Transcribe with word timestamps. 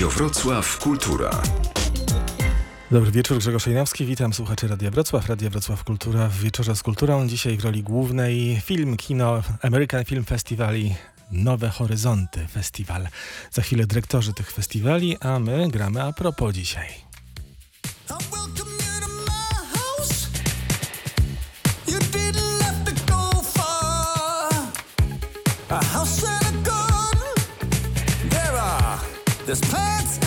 Radio 0.00 0.16
Wrocław 0.16 0.78
Kultura. 0.78 1.42
Dobry 2.90 3.10
wieczór, 3.10 3.38
Grzegorz 3.38 3.68
Ejnowski, 3.68 4.06
witam 4.06 4.32
słuchaczy 4.32 4.68
Radia 4.68 4.90
Wrocław, 4.90 5.28
Radia 5.28 5.50
Wrocław 5.50 5.84
Kultura 5.84 6.28
w 6.28 6.36
Wieczorze 6.36 6.76
z 6.76 6.82
Kulturą. 6.82 7.28
Dzisiaj 7.28 7.56
w 7.56 7.64
roli 7.64 7.82
głównej 7.82 8.60
film, 8.64 8.96
kino, 8.96 9.42
American 9.62 10.04
Film 10.04 10.24
Festival 10.24 10.76
i 10.76 10.94
Nowe 11.30 11.68
Horyzonty 11.68 12.46
Festiwal. 12.46 13.08
Za 13.50 13.62
chwilę 13.62 13.86
dyrektorzy 13.86 14.32
tych 14.32 14.52
festiwali, 14.52 15.16
a 15.20 15.38
my 15.38 15.68
gramy 15.68 16.02
a 16.02 16.12
propos 16.12 16.54
dzisiaj. 16.54 16.88
There's 29.50 29.60
plants 29.62 30.19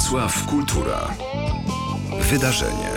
Wrocław 0.00 0.46
Kultura. 0.46 1.14
Wydarzenie. 2.30 2.90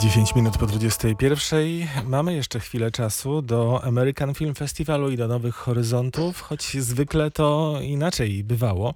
10 0.00 0.34
minut 0.34 0.58
po 0.58 0.66
21. 0.66 1.60
Mamy 2.06 2.34
jeszcze 2.34 2.60
chwilę 2.60 2.90
czasu 2.90 3.42
do 3.42 3.84
American 3.84 4.34
Film 4.34 4.54
Festivalu 4.54 5.10
i 5.10 5.16
do 5.16 5.28
Nowych 5.28 5.54
Horyzontów, 5.54 6.40
choć 6.40 6.76
zwykle 6.76 7.30
to 7.30 7.78
inaczej 7.82 8.44
bywało. 8.44 8.94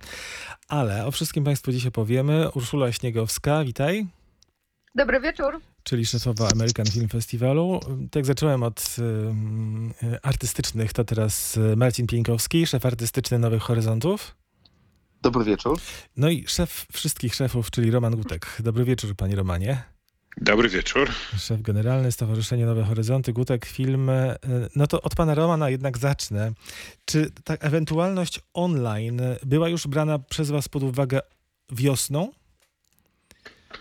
Ale 0.68 1.06
o 1.06 1.10
wszystkim 1.10 1.44
Państwu 1.44 1.72
dzisiaj 1.72 1.92
powiemy. 1.92 2.50
Urszula 2.50 2.92
Śniegowska, 2.92 3.64
witaj. 3.64 4.06
Dobry 4.94 5.20
wieczór. 5.20 5.60
Czyli 5.82 6.06
szefowa 6.06 6.48
American 6.54 6.86
Film 6.86 7.08
Festivalu. 7.08 7.80
Tak 8.10 8.26
zacząłem 8.26 8.62
od 8.62 8.96
y, 10.02 10.20
artystycznych, 10.22 10.92
to 10.92 11.04
teraz 11.04 11.58
Marcin 11.76 12.06
Pieńkowski, 12.06 12.66
szef 12.66 12.86
artystyczny 12.86 13.38
Nowych 13.38 13.62
Horyzontów. 13.62 14.41
Dobry 15.22 15.44
wieczór. 15.44 15.78
No 16.16 16.28
i 16.30 16.44
szef 16.48 16.86
wszystkich 16.92 17.34
szefów, 17.34 17.70
czyli 17.70 17.90
Roman 17.90 18.16
Gutek. 18.16 18.56
Dobry 18.60 18.84
wieczór, 18.84 19.16
panie 19.16 19.36
Romanie. 19.36 19.82
Dobry 20.36 20.68
wieczór. 20.68 21.10
Szef 21.38 21.62
generalny 21.62 22.12
Stowarzyszenia 22.12 22.66
Nowe 22.66 22.84
Horyzonty, 22.84 23.32
Gutek 23.32 23.64
Film. 23.66 24.10
E, 24.10 24.36
No 24.76 24.86
to 24.86 25.02
od 25.02 25.14
pana 25.14 25.34
Romana 25.34 25.70
jednak 25.70 25.98
zacznę. 25.98 26.52
Czy 27.04 27.30
ta 27.44 27.54
ewentualność 27.54 28.40
online 28.54 29.22
była 29.46 29.68
już 29.68 29.86
brana 29.86 30.18
przez 30.18 30.50
was 30.50 30.68
pod 30.68 30.82
uwagę 30.82 31.20
wiosną? 31.72 32.32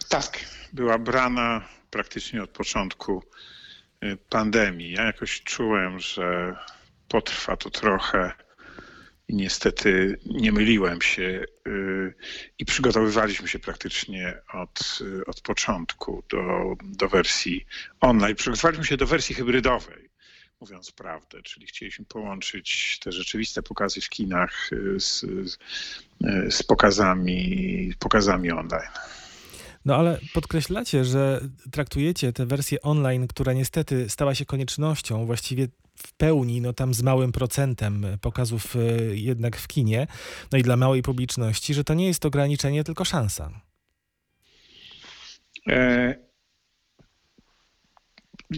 Tak, 0.10 0.40
była 0.74 1.00
brana 1.00 1.62
praktycznie 1.90 2.44
od 2.44 2.50
początku 2.50 3.24
y, 4.04 4.18
pandemii. 4.30 4.92
Ja 4.92 5.04
jakoś 5.04 5.42
czułem, 5.42 6.00
że 6.00 6.56
potrwa 7.08 7.58
to 7.58 7.70
trochę 7.70 8.32
i 9.32 9.36
niestety 9.36 10.20
nie 10.26 10.52
myliłem 10.52 11.02
się 11.02 11.44
y, 11.68 12.14
i 12.60 12.66
przygotowywaliśmy 12.66 13.48
się 13.48 13.60
praktycznie 13.60 14.42
od, 14.54 15.00
y, 15.02 15.26
od 15.26 15.42
początku 15.42 16.24
do, 16.30 16.76
do 16.84 17.10
wersji 17.10 17.66
online. 18.00 18.36
Przygotowaliśmy 18.36 18.86
się 18.86 18.98
do 18.98 19.08
wersji 19.08 19.36
hybrydowej, 19.36 20.10
mówiąc 20.62 20.92
prawdę, 20.92 21.42
czyli 21.42 21.66
chcieliśmy 21.66 22.06
połączyć 22.06 23.00
te 23.04 23.12
rzeczywiste 23.12 23.64
pokazy 23.64 24.02
w 24.02 24.10
kinach 24.10 24.70
y, 24.74 25.00
z, 25.00 25.26
z, 26.50 26.64
pokazami, 26.64 27.94
pokazami 28.00 28.52
online. 28.52 28.92
No 29.86 29.96
ale 29.96 30.20
podkreślacie, 30.34 31.06
że 31.06 31.42
traktujecie 31.72 32.34
tę 32.34 32.46
wersję 32.46 32.82
online, 32.82 33.28
która 33.28 33.54
niestety 33.54 34.10
stała 34.10 34.36
się 34.36 34.46
koniecznością, 34.46 35.26
właściwie 35.26 35.68
w 35.96 36.14
pełni, 36.14 36.62
no 36.62 36.74
tam 36.74 36.94
z 36.94 37.02
małym 37.02 37.32
procentem 37.32 38.06
pokazów 38.22 38.76
y, 38.76 39.12
jednak 39.18 39.58
w 39.58 39.68
kinie, 39.68 40.08
no 40.52 40.58
i 40.58 40.64
dla 40.64 40.78
małej 40.78 41.02
publiczności, 41.02 41.74
że 41.74 41.84
to 41.84 41.94
nie 41.94 42.08
jest 42.08 42.26
ograniczenie, 42.26 42.84
tylko 42.84 43.06
szansa. 43.06 43.62
E, 45.70 46.16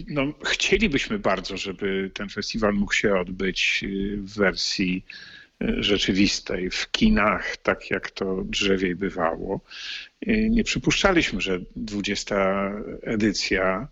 No, 0.08 0.32
chcielibyśmy 0.44 1.18
bardzo, 1.18 1.56
żeby 1.56 2.10
ten 2.14 2.28
festiwal 2.28 2.74
mógł 2.74 2.92
się 2.92 3.14
odbyć 3.16 3.84
y, 3.84 4.16
w 4.16 4.34
wersji 4.34 5.04
rzeczywistej, 5.60 6.70
w 6.70 6.90
kinach, 6.90 7.56
tak 7.56 7.90
jak 7.90 8.10
to 8.10 8.44
drzewiej 8.44 8.96
bywało. 8.96 9.60
Nie 10.26 10.64
przypuszczaliśmy, 10.64 11.40
że 11.40 11.60
20 11.76 12.72
edycja 13.02 13.88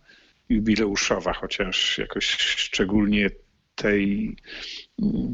jubileuszowa, 0.53 1.33
chociaż 1.33 1.99
jakoś 1.99 2.27
szczególnie 2.39 3.31
tej, 3.75 4.37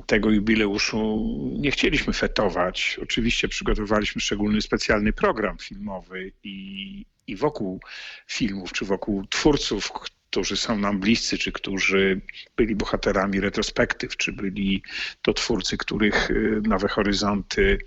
tego 0.06 0.30
jubileuszu 0.30 1.26
nie 1.58 1.70
chcieliśmy 1.70 2.12
fetować. 2.12 2.98
Oczywiście 3.02 3.48
przygotowaliśmy 3.48 4.20
szczególny 4.20 4.62
specjalny 4.62 5.12
program 5.12 5.58
filmowy 5.58 6.32
i, 6.44 7.04
i 7.26 7.36
wokół 7.36 7.80
filmów, 8.26 8.72
czy 8.72 8.84
wokół 8.84 9.26
twórców, 9.26 9.92
którzy 9.92 10.56
są 10.56 10.78
nam 10.78 11.00
bliscy, 11.00 11.38
czy 11.38 11.52
którzy 11.52 12.20
byli 12.56 12.76
bohaterami 12.76 13.40
retrospektyw, 13.40 14.16
czy 14.16 14.32
byli 14.32 14.82
to 15.22 15.34
twórcy, 15.34 15.76
których 15.76 16.30
y, 16.30 16.60
Nowe 16.64 16.88
Horyzonty 16.88 17.78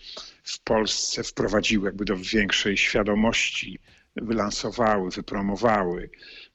w 0.44 0.60
Polsce 0.60 1.24
wprowadziły 1.24 1.86
jakby 1.86 2.06
do 2.06 2.18
większej 2.18 2.78
świadomości, 2.78 3.80
wylansowały, 4.16 5.10
wypromowały. 5.10 6.10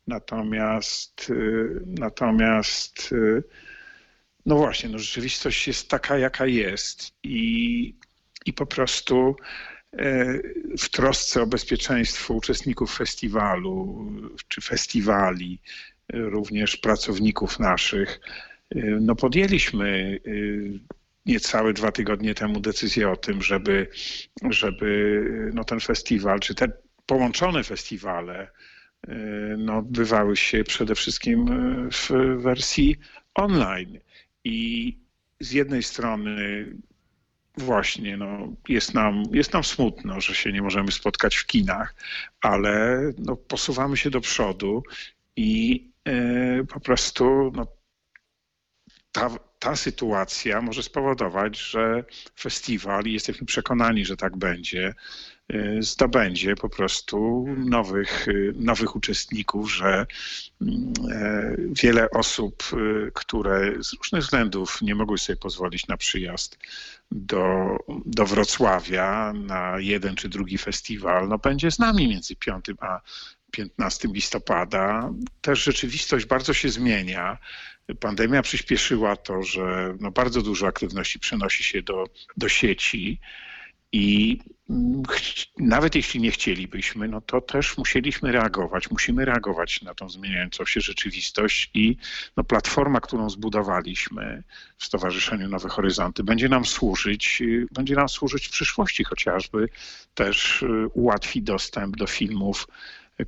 Natomiast, 0.06 1.30
y, 1.30 1.82
natomiast 1.86 3.12
y, 3.12 3.42
no 4.46 4.56
właśnie, 4.56 4.88
no 4.88 4.98
rzeczywistość 4.98 5.66
jest 5.66 5.88
taka, 5.88 6.18
jaka 6.18 6.46
jest 6.46 7.12
i, 7.22 7.94
i 8.46 8.52
po 8.52 8.66
prostu 8.66 9.36
e, 9.92 10.24
w 10.78 10.88
trosce 10.88 11.42
o 11.42 11.46
bezpieczeństwo 11.46 12.34
uczestników 12.34 12.96
festiwalu 12.96 14.06
czy 14.48 14.60
festiwali, 14.60 15.60
również 16.12 16.76
pracowników 16.76 17.58
naszych, 17.58 18.20
e, 18.70 18.80
no 18.80 19.16
podjęliśmy 19.16 20.20
niecałe 21.26 21.72
dwa 21.72 21.92
tygodnie 21.92 22.34
temu 22.34 22.60
decyzję 22.60 23.10
o 23.10 23.16
tym, 23.16 23.42
żeby, 23.42 23.88
żeby 24.50 25.20
no 25.54 25.64
ten 25.64 25.80
festiwal, 25.80 26.40
czy 26.40 26.54
te 26.54 26.68
połączone 27.06 27.64
festiwale, 27.64 28.50
no 29.58 29.78
odbywały 29.78 30.36
się 30.36 30.64
przede 30.64 30.94
wszystkim 30.94 31.46
w 31.90 32.10
wersji 32.42 32.96
online. 33.34 33.98
I 34.44 34.96
z 35.40 35.52
jednej 35.52 35.82
strony 35.82 36.66
właśnie 37.56 38.16
no, 38.16 38.52
jest, 38.68 38.94
nam, 38.94 39.22
jest 39.32 39.52
nam 39.52 39.64
smutno, 39.64 40.20
że 40.20 40.34
się 40.34 40.52
nie 40.52 40.62
możemy 40.62 40.92
spotkać 40.92 41.36
w 41.36 41.46
kinach, 41.46 41.94
ale 42.40 43.00
no, 43.18 43.36
posuwamy 43.36 43.96
się 43.96 44.10
do 44.10 44.20
przodu 44.20 44.82
i 45.36 45.84
e, 46.04 46.64
po 46.64 46.80
prostu 46.80 47.52
no, 47.54 47.66
ta, 49.12 49.30
ta 49.58 49.76
sytuacja 49.76 50.62
może 50.62 50.82
spowodować, 50.82 51.58
że 51.60 52.04
festiwal, 52.38 53.04
i 53.04 53.12
jesteśmy 53.12 53.46
przekonani, 53.46 54.04
że 54.04 54.16
tak 54.16 54.36
będzie, 54.36 54.94
zdobędzie 55.80 56.56
po 56.56 56.68
prostu 56.68 57.46
nowych, 57.56 58.28
y, 58.28 58.52
nowych 58.56 58.96
uczestników, 58.96 59.72
że 59.72 60.06
mm, 60.60 60.92
e, 61.12 61.56
wiele 61.82 62.10
osób, 62.10 62.62
y, 62.72 63.10
które 63.14 63.72
z 63.84 63.92
różnych 63.92 64.22
względów 64.22 64.82
nie 64.82 64.94
mogły 64.94 65.18
sobie 65.18 65.36
pozwolić 65.36 65.86
na 65.86 65.96
przyjazd 65.96 66.58
do, 67.10 67.76
do 68.06 68.26
Wrocławia 68.26 69.32
na 69.32 69.74
jeden 69.78 70.14
czy 70.14 70.28
drugi 70.28 70.58
festiwal, 70.58 71.28
no 71.28 71.38
będzie 71.38 71.70
z 71.70 71.78
nami 71.78 72.08
między 72.08 72.36
5 72.36 72.64
a 72.80 73.00
15 73.50 74.08
listopada. 74.12 75.10
Też 75.40 75.64
rzeczywistość 75.64 76.26
bardzo 76.26 76.52
się 76.52 76.68
zmienia. 76.68 77.38
Pandemia 78.00 78.42
przyspieszyła 78.42 79.16
to, 79.16 79.42
że 79.42 79.94
no 80.00 80.10
bardzo 80.10 80.42
dużo 80.42 80.66
aktywności 80.66 81.18
przenosi 81.18 81.64
się 81.64 81.82
do, 81.82 82.04
do 82.36 82.48
sieci 82.48 83.20
i 83.92 84.38
nawet 85.58 85.94
jeśli 85.94 86.20
nie 86.20 86.30
chcielibyśmy, 86.30 87.08
no 87.08 87.20
to 87.20 87.40
też 87.40 87.78
musieliśmy 87.78 88.32
reagować. 88.32 88.90
Musimy 88.90 89.24
reagować 89.24 89.82
na 89.82 89.94
tą 89.94 90.08
zmieniającą 90.08 90.64
się 90.64 90.80
rzeczywistość 90.80 91.70
i 91.74 91.96
no, 92.36 92.44
platforma, 92.44 93.00
którą 93.00 93.30
zbudowaliśmy 93.30 94.42
w 94.76 94.84
Stowarzyszeniu 94.84 95.48
Nowe 95.48 95.68
Horyzonty 95.68 96.24
będzie 96.24 96.48
nam 96.48 96.64
służyć, 96.64 97.42
będzie 97.72 97.94
nam 97.94 98.08
służyć 98.08 98.46
w 98.46 98.50
przyszłości 98.50 99.04
chociażby 99.04 99.68
też 100.14 100.62
y, 100.62 100.88
ułatwi 100.94 101.42
dostęp 101.42 101.96
do 101.96 102.06
filmów 102.06 102.66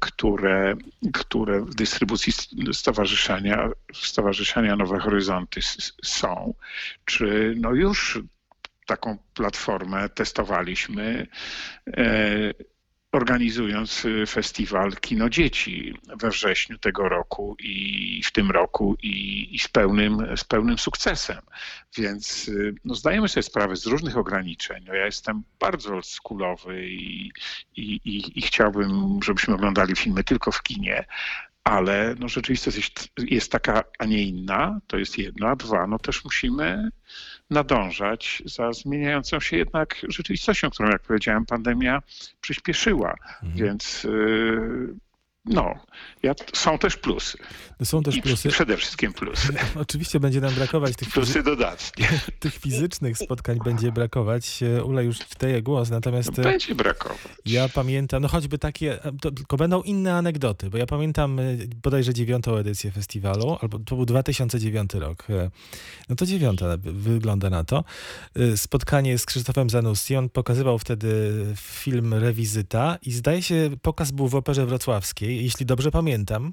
które, 0.01 0.77
które 1.13 1.61
w 1.61 1.75
dystrybucji 1.75 2.33
stowarzyszenia, 2.73 3.71
stowarzyszenia 3.95 4.77
Nowe 4.77 4.99
Horyzonty 4.99 5.61
są, 6.05 6.55
czy 7.05 7.55
no 7.57 7.75
już 7.75 8.19
taką 8.89 9.19
platformę 9.35 10.09
testowaliśmy. 10.09 11.27
E, 11.97 12.55
organizując 13.13 14.07
festiwal 14.27 14.93
Kino 14.93 15.29
Dzieci 15.29 15.95
we 16.17 16.31
wrześniu 16.31 16.79
tego 16.79 17.09
roku 17.09 17.57
i 17.59 18.23
w 18.25 18.33
tym 18.33 18.51
roku 18.51 18.97
i, 19.03 19.49
i 19.55 19.59
z, 19.59 19.69
pełnym, 19.69 20.37
z 20.37 20.45
pełnym 20.45 20.79
sukcesem. 20.79 21.39
Więc 21.97 22.49
y, 22.49 22.75
no, 22.85 22.95
zdajemy 22.95 23.29
sobie 23.29 23.43
sprawę 23.43 23.77
z 23.77 23.87
różnych 23.87 24.17
ograniczeń. 24.17 24.85
No, 24.87 24.95
ja 24.95 25.07
jestem 25.07 25.43
bardzo 25.61 25.95
oldschoolowy 25.95 26.89
i, 26.89 27.33
i, 27.77 28.01
i, 28.05 28.39
i 28.39 28.43
chciałbym, 28.43 29.21
żebyśmy 29.25 29.55
oglądali 29.55 29.97
filmy 29.97 30.25
tylko 30.25 30.53
w 30.53 30.63
kinie, 30.63 31.05
ale 31.65 32.15
no, 32.19 32.29
rzeczywistość 32.29 32.77
jest, 32.77 33.11
jest 33.19 33.53
taka, 33.53 33.85
a 33.99 34.05
nie 34.05 34.23
inna, 34.23 34.81
to 34.87 34.99
jest 34.99 35.19
jedno, 35.19 35.49
a 35.49 35.57
dwa, 35.57 35.87
no 35.87 35.99
też 35.99 36.25
musimy 36.25 36.91
nadążać 37.51 38.43
za 38.47 38.73
zmieniającą 38.73 39.41
się 39.41 39.57
jednak 39.57 39.97
rzeczywistością, 40.09 40.71
którą, 40.71 40.89
jak 40.89 41.03
powiedziałem, 41.03 41.47
pandemia 41.47 42.03
przyspieszyła. 42.41 43.15
Mhm. 43.43 43.55
Więc 43.55 44.05
y, 44.05 44.95
no, 45.49 45.75
ja, 46.23 46.35
są 46.53 46.79
też 46.79 46.97
plusy. 46.97 47.39
Są 47.85 48.03
też 48.03 48.17
I 48.17 48.23
plusy. 48.23 48.49
Przede 48.49 48.77
wszystkim 48.77 49.13
plusy. 49.13 49.49
Oczywiście 49.75 50.21
będzie 50.21 50.41
nam 50.41 50.55
brakować 50.55 50.97
tych, 50.97 51.11
plusy 51.11 51.43
dodatnie. 51.43 52.09
tych 52.41 52.55
fizycznych 52.55 53.19
spotkań 53.19 53.59
będzie 53.65 53.93
brakować. 53.93 54.61
Ula 54.85 55.03
już 55.03 55.19
wteje 55.19 55.63
głos, 55.63 55.91
natomiast... 55.91 56.37
No, 56.37 56.45
będzie 56.45 56.75
brakować. 56.75 57.19
Ja 57.47 57.69
pamiętam, 57.69 58.23
no 58.23 58.29
choćby 58.29 58.59
takie, 58.59 58.99
to, 59.21 59.31
tylko 59.31 59.57
będą 59.57 59.83
inne 59.83 60.15
anegdoty, 60.15 60.71
bo 60.71 60.79
ja 60.79 60.87
pamiętam 60.87 61.39
y, 61.39 61.69
bodajże 61.83 62.15
dziewiątą 62.15 62.57
edycję 62.57 62.91
festiwalu, 62.91 63.57
albo 63.63 63.79
to 63.79 63.97
był 63.97 64.07
2009 64.07 64.95
rok. 64.95 65.27
E, 65.31 65.51
no 66.09 66.17
to 66.17 66.27
dziewiąta 66.27 66.77
wygląda 66.83 67.51
na 67.51 67.65
to. 67.65 67.85
Y, 68.39 68.57
spotkanie 68.57 69.19
z 69.19 69.27
Krzysztofem 69.27 69.71
Zanussi, 69.71 70.17
on 70.17 70.29
pokazywał 70.29 70.79
wtedy 70.79 71.45
film 71.57 72.15
Rewizyta 72.15 72.99
i 73.03 73.13
zdaje 73.13 73.43
się 73.43 73.71
pokaz 73.83 74.11
był 74.11 74.29
w 74.29 74.35
Operze 74.35 74.67
Wrocławskiej 74.67 75.38
jeśli 75.43 75.67
dobrze 75.67 75.91
pamiętam. 75.91 76.53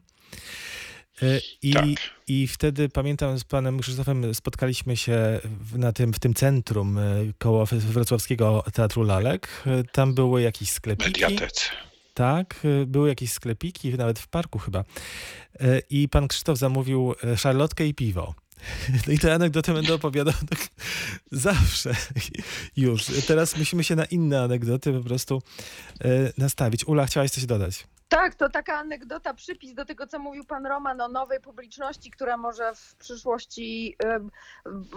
E, 1.22 1.40
I, 1.62 1.74
tak. 1.74 1.86
I 2.28 2.48
wtedy 2.48 2.90
pamiętam 2.90 3.40
z 3.40 3.44
panem 3.44 3.80
Krzysztofem 3.80 4.36
spotkaliśmy 4.36 4.98
się 4.98 5.40
w, 5.44 5.78
na 5.78 5.94
tym, 5.94 6.14
w 6.14 6.20
tym 6.20 6.34
centrum 6.34 6.98
e, 6.98 7.02
koło 7.38 7.66
Wrocławskiego 7.66 8.64
Teatru 8.74 9.04
Lalek. 9.04 9.48
E, 9.66 9.84
tam 9.84 10.14
były 10.14 10.42
jakieś 10.42 10.70
sklepiki. 10.70 11.22
Mediatece. 11.22 11.66
Tak, 12.14 12.60
były 12.88 13.10
jakieś 13.10 13.32
sklepiki, 13.32 13.94
nawet 13.94 14.20
w 14.20 14.28
parku 14.28 14.60
chyba. 14.60 14.84
I 15.90 16.10
pan 16.10 16.28
Krzysztof 16.28 16.58
zamówił 16.58 17.16
szarlotkę 17.36 17.88
i 17.88 17.94
piwo. 17.94 18.36
No 19.08 19.14
i 19.14 19.20
te 19.20 19.34
anegdoty 19.34 19.74
będę 19.74 19.94
opowiadał 19.94 20.34
tak 20.50 20.68
zawsze 21.32 21.96
już. 22.78 23.06
Teraz 23.28 23.58
musimy 23.58 23.84
się 23.84 23.96
na 23.96 24.06
inne 24.06 24.42
anegdoty 24.42 24.94
po 24.94 25.04
prostu 25.04 25.42
nastawić. 26.38 26.88
Ula, 26.88 27.06
chciałaś 27.06 27.32
coś 27.32 27.46
dodać? 27.46 27.88
Tak, 28.08 28.36
to 28.36 28.50
taka 28.50 28.78
anegdota, 28.78 29.34
przypis 29.34 29.74
do 29.74 29.86
tego, 29.86 30.08
co 30.08 30.20
mówił 30.20 30.46
pan 30.46 30.66
Roman 30.66 31.02
o 31.02 31.08
nowej 31.08 31.42
publiczności, 31.42 32.12
która 32.12 32.38
może 32.38 32.76
w 32.76 32.96
przyszłości 32.96 33.98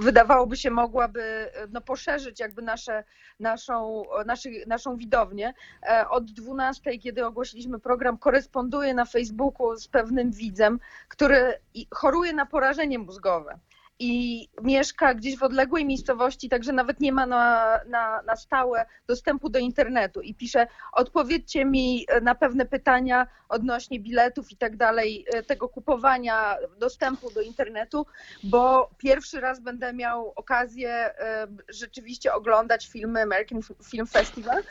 wydawałoby 0.01 0.57
się 0.57 0.71
mogłaby 0.71 1.51
no, 1.73 1.81
poszerzyć 1.81 2.41
jakby 2.41 2.63
nasze, 2.63 3.05
naszą, 3.41 4.03
naszy, 4.27 4.51
naszą 4.67 4.97
widownię. 4.97 5.55
E, 5.83 6.09
od 6.09 6.31
12, 6.31 6.99
kiedy 6.99 7.27
ogłosiliśmy 7.27 7.79
program, 7.79 8.19
koresponduję 8.19 8.95
na 8.95 9.05
Facebooku 9.05 9.77
z 9.77 9.89
pewnym 9.89 10.31
widzem, 10.31 10.81
który 11.09 11.61
choruje 11.91 12.33
na 12.33 12.47
porażenie 12.47 12.99
mózgowe 12.99 13.59
i 13.99 14.49
mieszka 14.63 15.15
gdzieś 15.15 15.39
w 15.39 15.43
odległej 15.43 15.85
miejscowości, 15.85 16.49
także 16.49 16.73
nawet 16.73 17.01
nie 17.01 17.13
ma 17.13 17.27
na, 17.27 17.81
na, 17.87 18.23
na 18.23 18.37
stałe 18.37 18.87
dostępu 19.07 19.49
do 19.49 19.59
internetu. 19.59 20.21
I 20.21 20.35
pisze 20.35 20.67
odpowiedzcie 20.93 21.65
mi 21.65 22.07
na 22.23 22.35
pewne 22.35 22.67
pytania 22.67 23.27
odnośnie 23.49 24.01
biletów 24.01 24.53
i 24.53 24.57
tak 24.57 24.77
dalej, 24.77 25.27
e, 25.33 25.43
tego 25.43 25.69
kupowania 25.69 26.57
dostępu 26.79 27.31
do 27.31 27.41
internetu, 27.41 28.07
bo 28.43 28.91
pierwszy 28.99 29.41
raz 29.41 29.61
będę 29.61 29.93
miał 29.93 30.33
okazję 30.37 30.91
e, 30.91 31.47
rzeczywiście 31.69 32.35
oglądać 32.35 32.89
filmy 32.89 33.23
American 33.23 33.61
Film 33.85 34.07
Festival. 34.07 34.59
E, 34.59 34.63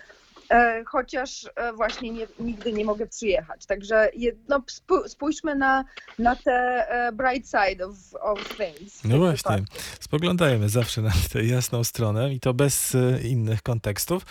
chociaż 0.85 1.49
e, 1.55 1.73
właśnie 1.73 2.11
nie, 2.11 2.27
nigdy 2.39 2.73
nie 2.73 2.85
mogę 2.85 3.07
przyjechać. 3.07 3.65
Także 3.65 4.11
no, 4.49 4.63
spójrzmy 5.07 5.55
na, 5.55 5.85
na 6.19 6.35
te 6.35 6.51
e, 6.89 7.11
bright 7.11 7.47
side 7.49 7.85
of, 7.85 7.95
of 8.21 8.57
things. 8.57 9.03
No 9.03 9.17
właśnie, 9.17 9.63
spoglądajmy 9.99 10.69
zawsze 10.69 11.01
na 11.01 11.11
tę 11.33 11.43
jasną 11.43 11.83
stronę 11.83 12.33
i 12.33 12.39
to 12.39 12.53
bez 12.53 12.97
innych 13.23 13.61
kontekstów. 13.61 14.25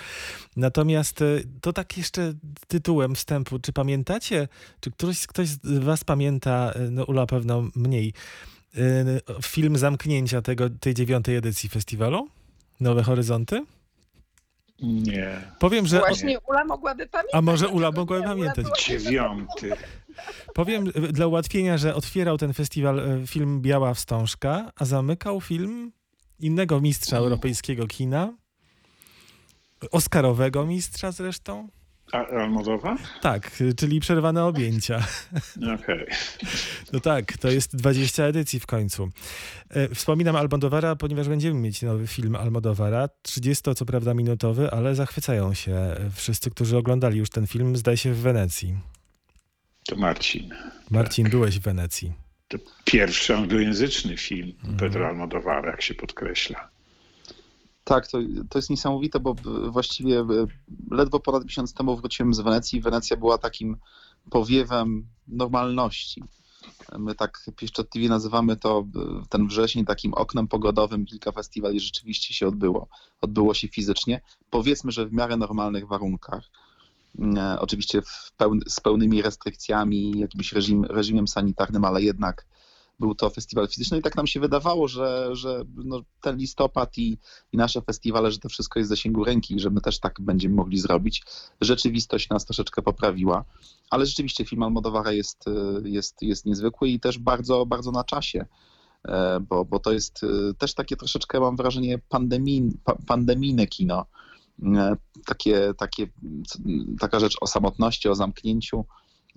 Natomiast 0.56 1.24
to 1.60 1.72
tak 1.72 1.98
jeszcze 1.98 2.32
tytułem 2.68 3.14
wstępu, 3.14 3.58
czy 3.58 3.72
pamiętacie, 3.72 4.48
czy 4.80 4.90
ktoś, 4.90 5.26
ktoś 5.26 5.48
z 5.48 5.78
was 5.78 6.04
pamięta, 6.04 6.72
no 6.90 7.04
Ula 7.04 7.26
pewno 7.26 7.68
mniej, 7.76 8.12
film 9.42 9.76
zamknięcia 9.76 10.42
tego, 10.42 10.70
tej 10.70 10.94
dziewiątej 10.94 11.36
edycji 11.36 11.68
festiwalu? 11.68 12.28
Nowe 12.80 13.02
Horyzonty? 13.02 13.64
Nie. 14.82 15.40
Powiem, 15.58 15.86
że... 15.86 15.98
Właśnie 15.98 16.40
Ula 16.40 16.64
mogłaby 16.64 17.06
pamiętać. 17.06 17.34
A 17.34 17.42
może 17.42 17.68
Ula 17.68 17.90
mogłaby 17.92 18.24
pamiętać. 18.24 18.86
Dziewiąty. 18.86 19.72
Powiem 20.54 20.86
y, 20.86 21.12
dla 21.12 21.26
ułatwienia, 21.26 21.78
że 21.78 21.94
otwierał 21.94 22.38
ten 22.38 22.52
festiwal 22.52 22.98
y, 22.98 23.26
film 23.26 23.60
Biała 23.60 23.94
Wstążka, 23.94 24.72
a 24.76 24.84
zamykał 24.84 25.40
film 25.40 25.92
innego 26.40 26.80
mistrza 26.80 27.16
europejskiego 27.16 27.86
kina, 27.86 28.32
Oscarowego 29.92 30.66
mistrza 30.66 31.12
zresztą. 31.12 31.68
A 32.12 32.26
Almodowa? 32.26 32.96
Tak, 33.20 33.50
czyli 33.76 34.00
Przerwane 34.00 34.44
Objęcia. 34.44 35.06
Okej. 35.74 36.06
No 36.92 37.00
tak, 37.00 37.36
to 37.38 37.48
jest 37.50 37.76
20 37.76 38.24
edycji 38.24 38.60
w 38.60 38.66
końcu. 38.66 39.08
E, 39.70 39.94
Wspominam 39.94 40.36
Almodovara, 40.36 40.96
ponieważ 40.96 41.28
będziemy 41.28 41.60
mieć 41.60 41.82
nowy 41.82 42.06
film 42.06 42.36
Almodovara, 42.36 43.08
30 43.22 43.74
co 43.74 43.84
prawda 43.86 44.14
minutowy, 44.14 44.70
ale 44.70 44.94
zachwycają 44.94 45.54
się 45.54 45.96
wszyscy, 46.14 46.50
którzy 46.50 46.76
oglądali 46.76 47.18
już 47.18 47.30
ten 47.30 47.46
film, 47.46 47.76
zdaje 47.76 47.96
się 47.96 48.12
w 48.12 48.18
Wenecji. 48.18 48.74
To 49.86 49.96
Marcin. 49.96 50.50
Marcin, 50.90 51.30
byłeś 51.30 51.58
w 51.58 51.62
Wenecji. 51.62 52.12
To 52.48 52.58
pierwszy 52.84 53.34
anglojęzyczny 53.34 54.16
film 54.16 54.52
Mhm. 54.56 54.76
Pedro 54.76 55.08
Almodovara, 55.08 55.70
jak 55.70 55.82
się 55.82 55.94
podkreśla. 55.94 56.68
Tak, 57.88 58.06
to, 58.06 58.18
to 58.50 58.58
jest 58.58 58.70
niesamowite, 58.70 59.20
bo 59.20 59.34
właściwie 59.70 60.24
ledwo 60.90 61.20
ponad 61.20 61.44
miesiąc 61.44 61.74
temu 61.74 61.96
wróciłem 61.96 62.34
z 62.34 62.40
Wenecji. 62.40 62.80
Wenecja 62.80 63.16
była 63.16 63.38
takim 63.38 63.76
powiewem 64.30 65.06
normalności. 65.28 66.22
My 66.98 67.14
tak 67.14 67.46
pieszczotliwie 67.56 68.08
nazywamy 68.08 68.56
to 68.56 68.86
ten 69.28 69.46
wrzesień 69.46 69.84
takim 69.84 70.14
oknem 70.14 70.48
pogodowym. 70.48 71.06
Kilka 71.06 71.32
festiwali 71.32 71.80
rzeczywiście 71.80 72.34
się 72.34 72.48
odbyło. 72.48 72.88
Odbyło 73.20 73.54
się 73.54 73.68
fizycznie. 73.68 74.20
Powiedzmy, 74.50 74.92
że 74.92 75.06
w 75.06 75.12
miarę 75.12 75.36
normalnych 75.36 75.86
warunkach. 75.86 76.44
E, 77.36 77.60
Oczywiście 77.60 78.02
w 78.02 78.32
pełn- 78.38 78.68
z 78.68 78.80
pełnymi 78.80 79.22
restrykcjami, 79.22 80.18
jakimś 80.18 80.52
reżim, 80.52 80.84
reżimem 80.84 81.28
sanitarnym, 81.28 81.84
ale 81.84 82.02
jednak 82.02 82.46
był 82.98 83.14
to 83.14 83.30
festiwal 83.30 83.68
fizyczny 83.68 83.98
i 83.98 84.02
tak 84.02 84.16
nam 84.16 84.26
się 84.26 84.40
wydawało, 84.40 84.88
że, 84.88 85.28
że 85.32 85.64
no, 85.74 86.00
ten 86.20 86.36
listopad 86.36 86.98
i, 86.98 87.18
i 87.52 87.56
nasze 87.56 87.82
festiwale, 87.82 88.32
że 88.32 88.38
to 88.38 88.48
wszystko 88.48 88.78
jest 88.78 88.90
w 88.90 88.94
zasięgu 88.94 89.24
ręki 89.24 89.54
i 89.54 89.60
że 89.60 89.70
my 89.70 89.80
też 89.80 90.00
tak 90.00 90.20
będziemy 90.20 90.54
mogli 90.54 90.78
zrobić. 90.78 91.22
Rzeczywistość 91.60 92.28
nas 92.28 92.44
troszeczkę 92.44 92.82
poprawiła, 92.82 93.44
ale 93.90 94.06
rzeczywiście 94.06 94.44
film 94.44 94.62
Almodovara 94.62 95.12
jest, 95.12 95.44
jest, 95.84 96.22
jest 96.22 96.46
niezwykły 96.46 96.88
i 96.88 97.00
też 97.00 97.18
bardzo, 97.18 97.66
bardzo 97.66 97.90
na 97.90 98.04
czasie, 98.04 98.46
e, 99.08 99.40
bo, 99.40 99.64
bo 99.64 99.78
to 99.78 99.92
jest 99.92 100.22
y, 100.22 100.54
też 100.58 100.74
takie 100.74 100.96
troszeczkę, 100.96 101.40
mam 101.40 101.56
wrażenie, 101.56 101.98
pandemii, 102.08 102.70
pa, 102.84 102.96
pandemijne 103.06 103.66
kino. 103.66 104.06
E, 104.62 104.96
Takie, 105.26 105.74
takie, 105.78 106.06
taka 107.00 107.20
rzecz 107.20 107.36
o 107.40 107.46
samotności, 107.46 108.08
o 108.08 108.14
zamknięciu. 108.14 108.84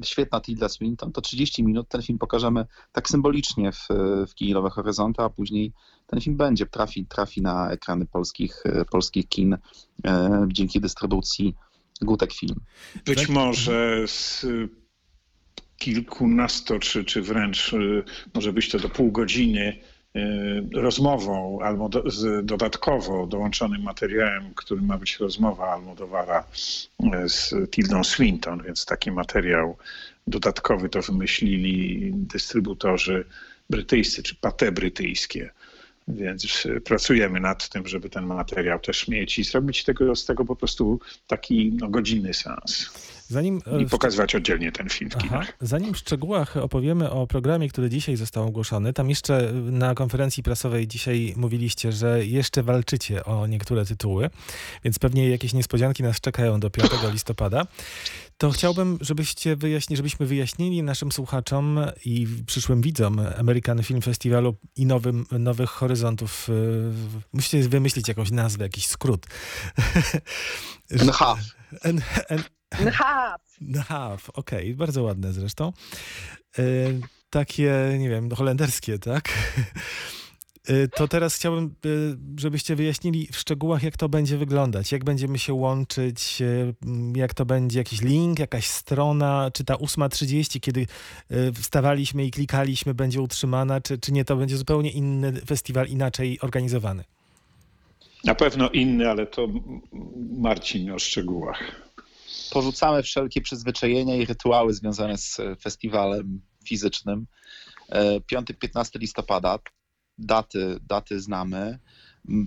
Świetna 0.03 0.41
Tilda 0.41 0.69
Swinton, 0.69 1.11
to 1.11 1.21
30 1.21 1.63
minut, 1.63 1.89
ten 1.89 2.01
film 2.01 2.19
pokażemy 2.19 2.65
tak 2.91 3.09
symbolicznie 3.09 3.71
w, 3.71 3.87
w 4.29 4.33
kinie 4.33 4.53
Nowe 4.53 4.69
Horyzonty, 4.69 5.21
a 5.21 5.29
później 5.29 5.73
ten 6.07 6.21
film 6.21 6.37
będzie, 6.37 6.65
trafi, 6.65 7.05
trafi 7.05 7.41
na 7.41 7.71
ekrany 7.71 8.05
polskich, 8.05 8.63
e, 8.65 8.85
polskich 8.85 9.27
kin 9.27 9.57
e, 10.05 10.45
dzięki 10.47 10.81
dystrybucji 10.81 11.55
Gutek 12.01 12.33
Film. 12.33 12.55
Być 13.05 13.29
może 13.29 14.03
z 14.07 14.45
kilkunasto, 15.79 16.79
czy, 16.79 17.03
czy 17.05 17.21
wręcz 17.21 17.73
y, 17.73 18.03
może 18.33 18.53
być 18.53 18.69
to 18.69 18.79
do 18.79 18.89
pół 18.89 19.11
godziny 19.11 19.79
rozmową 20.73 21.59
albo 21.61 21.89
do, 21.89 22.11
z 22.11 22.45
dodatkowo 22.45 23.27
dołączonym 23.27 23.81
materiałem, 23.81 24.53
którym 24.55 24.85
ma 24.85 24.97
być 24.97 25.17
rozmowa 25.17 25.71
Almodowara 25.71 26.43
y, 27.25 27.29
z 27.29 27.53
Tildą 27.71 28.03
Swinton, 28.03 28.63
więc 28.63 28.85
taki 28.85 29.11
materiał 29.11 29.77
dodatkowy 30.27 30.89
to 30.89 31.01
wymyślili 31.01 32.11
dystrybutorzy 32.13 33.25
brytyjscy, 33.69 34.23
czy 34.23 34.35
pate 34.35 34.71
brytyjskie. 34.71 35.49
Więc 36.07 36.65
y, 36.65 36.81
pracujemy 36.81 37.39
nad 37.39 37.69
tym, 37.69 37.87
żeby 37.87 38.09
ten 38.09 38.25
materiał 38.25 38.79
też 38.79 39.07
mieć 39.07 39.39
i 39.39 39.43
zrobić 39.43 39.83
tego, 39.83 40.15
z 40.15 40.25
tego 40.25 40.45
po 40.45 40.55
prostu 40.55 40.99
taki 41.27 41.71
no, 41.73 41.89
godzinny 41.89 42.33
seans. 42.33 42.89
Zanim, 43.29 43.61
e, 43.67 43.81
I 43.81 43.85
pokazywać 43.85 44.35
oddzielnie 44.35 44.71
ten 44.71 44.89
film 44.89 45.11
w 45.11 45.15
Aha. 45.15 45.27
kinach. 45.27 45.53
Zanim 45.61 45.93
w 45.93 45.97
szczegółach 45.97 46.57
opowiemy 46.57 47.09
o 47.09 47.27
programie, 47.27 47.69
który 47.69 47.89
dzisiaj 47.89 48.15
został 48.15 48.47
ogłoszony, 48.47 48.93
tam 48.93 49.09
jeszcze 49.09 49.51
na 49.53 49.95
konferencji 49.95 50.43
prasowej 50.43 50.87
dzisiaj 50.87 51.33
mówiliście, 51.37 51.91
że 51.91 52.25
jeszcze 52.25 52.63
walczycie 52.63 53.25
o 53.25 53.47
niektóre 53.47 53.85
tytuły, 53.85 54.29
więc 54.83 54.99
pewnie 54.99 55.29
jakieś 55.29 55.53
niespodzianki 55.53 56.03
nas 56.03 56.21
czekają 56.21 56.59
do 56.59 56.69
5 56.69 56.89
listopada. 57.13 57.67
To 58.37 58.51
chciałbym, 58.51 58.97
żebyście 59.01 59.55
wyjaśni, 59.55 59.97
żebyśmy 59.97 60.25
wyjaśnili 60.25 60.83
naszym 60.83 61.11
słuchaczom 61.11 61.79
i 62.05 62.27
przyszłym 62.45 62.81
widzom 62.81 63.21
American 63.37 63.83
Film 63.83 64.01
Festiwalu 64.01 64.55
i 64.75 64.85
nowym, 64.85 65.25
nowych 65.31 65.69
horyzontów. 65.69 66.49
y, 66.49 66.53
Musicie 67.33 67.69
wymyślić 67.69 68.07
jakąś 68.07 68.31
nazwę, 68.31 68.65
jakiś 68.65 68.87
skrót. 68.87 69.25
NH. 70.91 71.19
N, 71.83 72.01
N, 72.29 72.43
Nha, 73.61 73.83
Half, 73.83 74.29
okej, 74.39 74.75
bardzo 74.75 75.03
ładne 75.03 75.33
zresztą. 75.33 75.73
E, 76.59 76.63
takie, 77.29 77.95
nie 77.99 78.09
wiem, 78.09 78.31
holenderskie, 78.31 78.99
tak? 78.99 79.29
E, 80.67 80.87
To 80.87 81.07
teraz 81.07 81.35
chciałbym, 81.35 81.65
e, 81.65 81.89
żebyście 82.41 82.75
wyjaśnili 82.75 83.27
w 83.31 83.37
szczegółach, 83.37 83.83
jak 83.83 83.97
to 83.97 84.09
będzie 84.09 84.37
wyglądać, 84.37 84.91
jak 84.91 85.03
będziemy 85.03 85.39
się 85.39 85.53
łączyć, 85.53 86.43
jak 87.15 87.33
to 87.33 87.45
będzie 87.45 87.79
jakiś 87.79 88.01
link, 88.01 88.39
jakaś 88.39 88.67
strona, 88.67 89.51
czy 89.53 89.63
ta 89.63 89.73
8.30, 89.73 90.59
kiedy 90.59 90.85
wstawaliśmy 91.53 92.25
i 92.25 92.31
klikaliśmy, 92.31 92.93
będzie 92.93 93.21
utrzymana, 93.21 93.81
czy, 93.81 93.97
czy 93.97 94.11
nie, 94.11 94.25
to 94.25 94.35
będzie 94.35 94.57
zupełnie 94.57 94.91
inny 94.91 95.33
festiwal, 95.33 95.87
inaczej 95.87 96.39
organizowany. 96.41 97.03
Na 98.23 98.35
pewno 98.35 98.69
inny, 98.69 99.09
ale 99.09 99.25
to 99.27 99.47
Marcin 100.37 100.91
o 100.91 100.99
szczegółach. 100.99 101.88
Porzucamy 102.51 103.03
wszelkie 103.03 103.41
przyzwyczajenia 103.41 104.15
i 104.15 104.25
rytuały 104.25 104.73
związane 104.73 105.17
z 105.17 105.39
e, 105.39 105.55
festiwalem 105.55 106.41
fizycznym. 106.65 107.27
E, 107.89 108.19
5-15 108.19 108.99
listopada, 108.99 109.59
daty, 110.17 110.79
daty 110.87 111.19
znamy. 111.19 111.79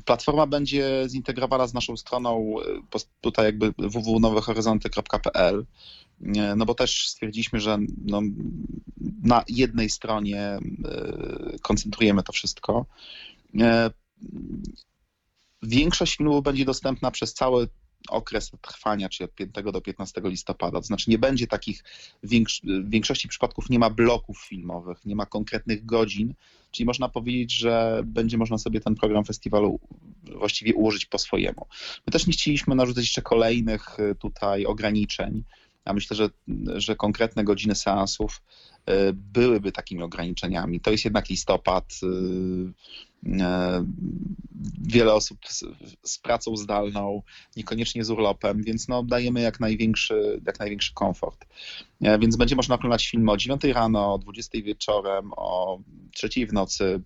Platforma 0.05 0.47
będzie 0.47 1.05
zintegrowana 1.09 1.67
z 1.67 1.75
naszą 1.75 1.97
stroną 1.97 2.57
e, 2.95 2.99
tutaj 3.21 3.45
jakby 3.45 3.73
www.nowehoryzonty.pl 3.79 5.67
no 6.57 6.67
bo 6.67 6.75
też 6.75 7.09
stwierdziliśmy, 7.09 7.61
że 7.61 7.79
no, 8.05 8.21
na 9.23 9.45
jednej 9.49 9.91
stronie 9.91 10.41
e, 10.41 10.61
koncentrujemy 11.63 12.23
to 12.23 12.33
wszystko. 12.33 12.87
E, 13.61 13.91
Większość 15.63 16.17
filmów 16.17 16.45
będzie 16.45 16.65
dostępna 16.65 17.11
przez 17.11 17.35
cały 17.35 17.69
okres 18.09 18.53
trwania, 18.63 19.09
czyli 19.09 19.25
od 19.25 19.35
5 19.35 19.51
do 19.73 19.81
15 19.81 20.21
listopada. 20.25 20.81
To 20.81 20.87
znaczy 20.87 21.11
nie 21.11 21.19
będzie 21.19 21.47
takich, 21.47 21.85
w 22.23 22.31
większości 22.89 23.29
przypadków 23.29 23.71
nie 23.71 23.79
ma 23.79 23.91
bloków 23.91 24.39
filmowych, 24.49 25.05
nie 25.05 25.17
ma 25.17 25.27
konkretnych 25.27 25.87
godzin, 25.87 26.35
czyli 26.71 26.87
można 26.87 27.09
powiedzieć, 27.09 27.53
że 27.53 28.03
będzie 28.05 28.39
można 28.39 28.59
sobie 28.59 28.81
ten 28.81 28.95
program 28.95 29.25
festiwalu 29.25 29.81
właściwie 30.25 30.75
ułożyć 30.75 31.07
po 31.07 31.19
swojemu. 31.19 31.67
My 32.07 32.13
też 32.13 32.27
nie 32.27 32.33
chcieliśmy 32.33 32.75
narzucać 32.75 33.05
jeszcze 33.05 33.23
kolejnych 33.23 34.01
y, 34.01 34.15
tutaj 34.15 34.67
ograniczeń, 34.67 35.45
a 35.85 35.93
myślę, 35.93 36.17
że, 36.17 36.31
że 36.75 36.97
konkretne 36.97 37.45
godziny 37.45 37.75
seansów 37.75 38.43
y, 38.91 38.93
byłyby 39.13 39.73
takimi 39.73 40.03
ograniczeniami. 40.03 40.81
To 40.81 40.91
jest 40.91 41.05
jednak 41.05 41.29
listopad. 41.29 41.85
E, 43.27 43.85
Wiele 44.85 45.15
osób 45.15 45.39
z, 46.03 46.19
pracą 46.19 46.57
zdalną, 46.57 47.23
niekoniecznie 47.57 48.05
z 48.05 48.11
urlopem, 48.11 48.63
więc 48.63 48.89
no, 48.89 49.03
dajemy 49.03 49.41
jak 49.41 49.61
największy, 49.61 50.41
jak 50.47 50.59
największy 50.59 50.95
komfort. 50.95 51.45
E, 52.01 52.19
Więc 52.19 52.37
będzie 52.37 52.57
można 52.57 52.75
oglądać 52.75 53.09
filmy 53.09 53.33
o 53.33 53.37
9 53.37 53.65
rano, 53.65 54.15
o 54.15 54.19
20 54.19 54.59
wieczorem, 54.63 55.31
o 55.37 55.79
3 56.15 56.47
w 56.47 56.53
nocy. 56.53 57.01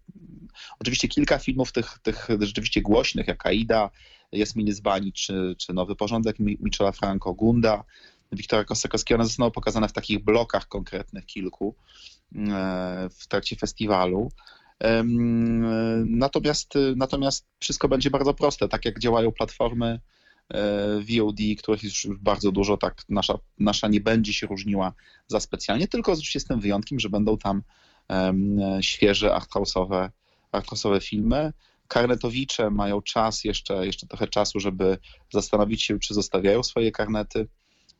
Oczywiście 0.78 1.08
kilka 1.08 1.38
filmów 1.38 1.73
tych, 1.73 1.99
tych 1.99 2.28
rzeczywiście 2.40 2.82
głośnych, 2.82 3.26
jak 3.26 3.46
Aida, 3.46 3.90
Jasminy 4.32 4.73
Zbani, 4.75 5.12
czy, 5.12 5.54
czy 5.58 5.73
Nowy 5.73 5.96
Porządek 5.96 6.38
Mi- 6.38 6.58
Michela 6.61 6.92
Franco, 6.92 7.35
Gunda, 7.35 7.85
Wiktora 8.32 8.64
Kosakowskiego, 8.64 9.18
one 9.18 9.25
zostaną 9.25 9.50
pokazane 9.50 9.88
w 9.88 9.92
takich 9.92 10.25
blokach 10.25 10.68
konkretnych 10.68 11.26
kilku 11.26 11.75
e, 12.35 13.08
w 13.18 13.26
trakcie 13.28 13.56
festiwalu. 13.56 14.28
Em, 14.78 16.18
Natomiast, 16.18 16.75
natomiast 16.97 17.47
wszystko 17.59 17.88
będzie 17.88 18.11
bardzo 18.11 18.35
proste, 18.35 18.68
tak 18.68 18.85
jak 18.85 18.99
działają 18.99 19.33
platformy 19.33 20.00
e, 20.49 21.00
VOD, 21.00 21.38
których 21.59 21.83
jest 21.83 22.04
już 22.04 22.18
bardzo 22.18 22.52
dużo, 22.52 22.76
tak 22.76 23.02
nasza, 23.09 23.38
nasza 23.59 23.88
nie 23.88 24.00
będzie 24.00 24.33
się 24.33 24.47
różniła 24.47 24.92
za 25.28 25.40
specjalnie, 25.40 25.88
tylko 25.88 26.12
oczywiście 26.12 26.40
z 26.40 26.45
tym 26.45 26.61
wyjątkiem, 26.61 27.00
że 27.00 27.09
będą 27.09 27.38
tam 27.38 27.62
świeże 28.80 29.30
arthouse'owe, 29.30 30.09
arthouse'owe 30.52 31.02
filmy. 31.02 31.52
Karnetowicze 31.88 32.71
mają 32.71 33.02
czas, 33.02 33.45
jeszcze, 33.45 33.87
jeszcze 33.87 34.06
trochę 34.06 34.28
czasu, 34.28 34.61
żeby 34.61 34.99
zastanowić 35.33 35.83
się, 35.83 35.99
czy 35.99 36.14
zostawiają 36.14 36.62
swoje 36.62 36.92
karnety. 36.92 37.49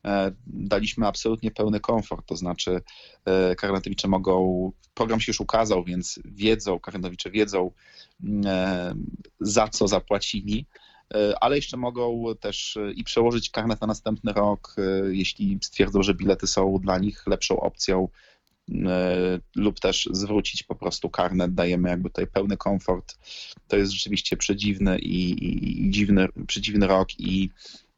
E, 0.05 0.31
Daliśmy 0.47 1.07
absolutnie 1.07 1.51
pełny 1.51 1.79
komfort, 1.79 2.25
to 2.25 2.35
znaczy 2.35 2.81
e, 3.25 3.55
karnetowicze 3.55 4.07
mogą, 4.07 4.71
program 4.93 5.19
się 5.19 5.29
już 5.29 5.39
ukazał, 5.39 5.83
więc 5.83 6.19
wiedzą, 6.25 6.79
karnetowicze 6.79 7.31
wiedzą, 7.31 7.71
e, 8.45 8.93
za 9.39 9.67
co 9.67 9.87
zapłacili, 9.87 10.65
ale 11.41 11.55
jeszcze 11.55 11.77
mogą 11.77 12.23
też 12.39 12.77
i 12.95 13.03
przełożyć 13.03 13.49
karnet 13.49 13.81
na 13.81 13.87
następny 13.87 14.33
rok, 14.33 14.75
jeśli 15.09 15.59
stwierdzą, 15.61 16.03
że 16.03 16.13
bilety 16.13 16.47
są 16.47 16.77
dla 16.81 16.97
nich 16.97 17.27
lepszą 17.27 17.59
opcją, 17.59 18.07
lub 19.55 19.79
też 19.79 20.09
zwrócić 20.11 20.63
po 20.63 20.75
prostu 20.75 21.09
karnet. 21.09 21.53
Dajemy 21.53 21.89
jakby 21.89 22.09
tutaj 22.09 22.27
pełny 22.27 22.57
komfort. 22.57 23.17
To 23.67 23.77
jest 23.77 23.91
rzeczywiście 23.91 24.37
przedziwny 24.37 24.99
i, 24.99 25.31
i, 25.31 25.81
i 25.85 25.89
dziwny, 25.89 26.27
przedziwny 26.47 26.87
rok 26.87 27.19
i 27.19 27.49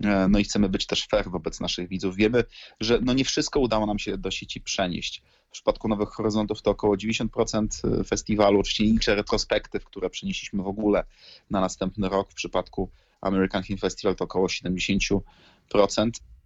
e, 0.04 0.28
no 0.28 0.40
i 0.40 0.44
chcemy 0.44 0.70
być 0.70 0.88
też 0.88 1.08
fair 1.08 1.30
wobec 1.32 1.60
naszych 1.60 1.88
widzów. 1.88 2.16
Wiemy, 2.16 2.44
że 2.80 3.00
no 3.02 3.14
nie 3.14 3.26
wszystko 3.26 3.60
udało 3.60 3.86
nam 3.86 4.00
się 4.00 4.18
do 4.18 4.32
sieci 4.32 4.62
przenieść. 4.62 5.22
W 5.50 5.52
przypadku 5.52 5.88
Nowych 5.88 6.10
Horyzontów 6.10 6.62
to 6.62 6.72
około 6.72 6.96
90% 6.96 8.04
festiwalu, 8.06 8.60
oczywiście 8.60 8.84
liczę 8.84 9.16
retrospektyw, 9.16 9.86
które 9.86 10.10
przenieśliśmy 10.10 10.64
w 10.64 10.68
ogóle 10.68 11.04
na 11.50 11.62
następny 11.62 12.10
rok. 12.10 12.32
W 12.32 12.36
przypadku 12.36 12.90
American 13.22 13.64
Film 13.64 13.80
Festival 13.80 14.16
to 14.16 14.24
około 14.24 14.48
70%. 14.48 15.20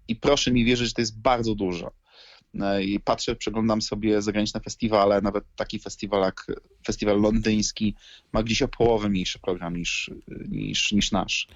I 0.08 0.15
proszę 0.15 0.51
mi 0.51 0.65
wierzyć, 0.65 0.88
że 0.88 0.94
to 0.94 1.01
jest 1.01 1.22
bardzo 1.22 1.56
dużo. 1.56 1.92
E, 2.62 2.83
I 2.83 3.00
patrzę, 3.00 3.36
przeglądam 3.36 3.81
sobie 3.81 4.22
zagraniczne 4.22 4.60
festiwale, 4.62 5.22
nawet 5.22 5.43
taki 5.55 5.79
festiwal 5.79 6.22
jak 6.22 6.45
festiwal 6.86 7.22
londyński 7.22 7.95
ma 8.33 8.43
gdzieś 8.43 8.62
o 8.62 8.67
połowę 8.67 9.10
mniejszy 9.10 9.39
program 9.39 9.77
niż, 9.77 10.12
niż, 10.50 10.91
niż 10.91 11.12
nasz. 11.12 11.48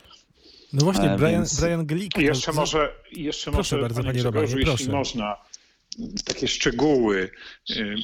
No 0.74 0.84
właśnie, 0.84 1.12
E, 1.12 1.18
Brian, 1.18 1.32
więc- 1.32 1.60
Brian 1.62 1.86
Glik. 1.86 2.18
I 2.18 2.22
Jeszcze 2.24 2.52
no, 2.52 2.60
może, 2.62 2.94
jeszcze 3.12 3.52
Proszę 3.52 3.76
może 3.76 3.82
bardzo, 3.88 4.04
panie 4.04 4.24
panie 4.24 4.42
jeśli 4.42 4.66
proszę. 4.66 4.92
można, 4.92 5.36
takie 6.26 6.48
szczegóły, 6.48 7.30
y, 7.72 7.96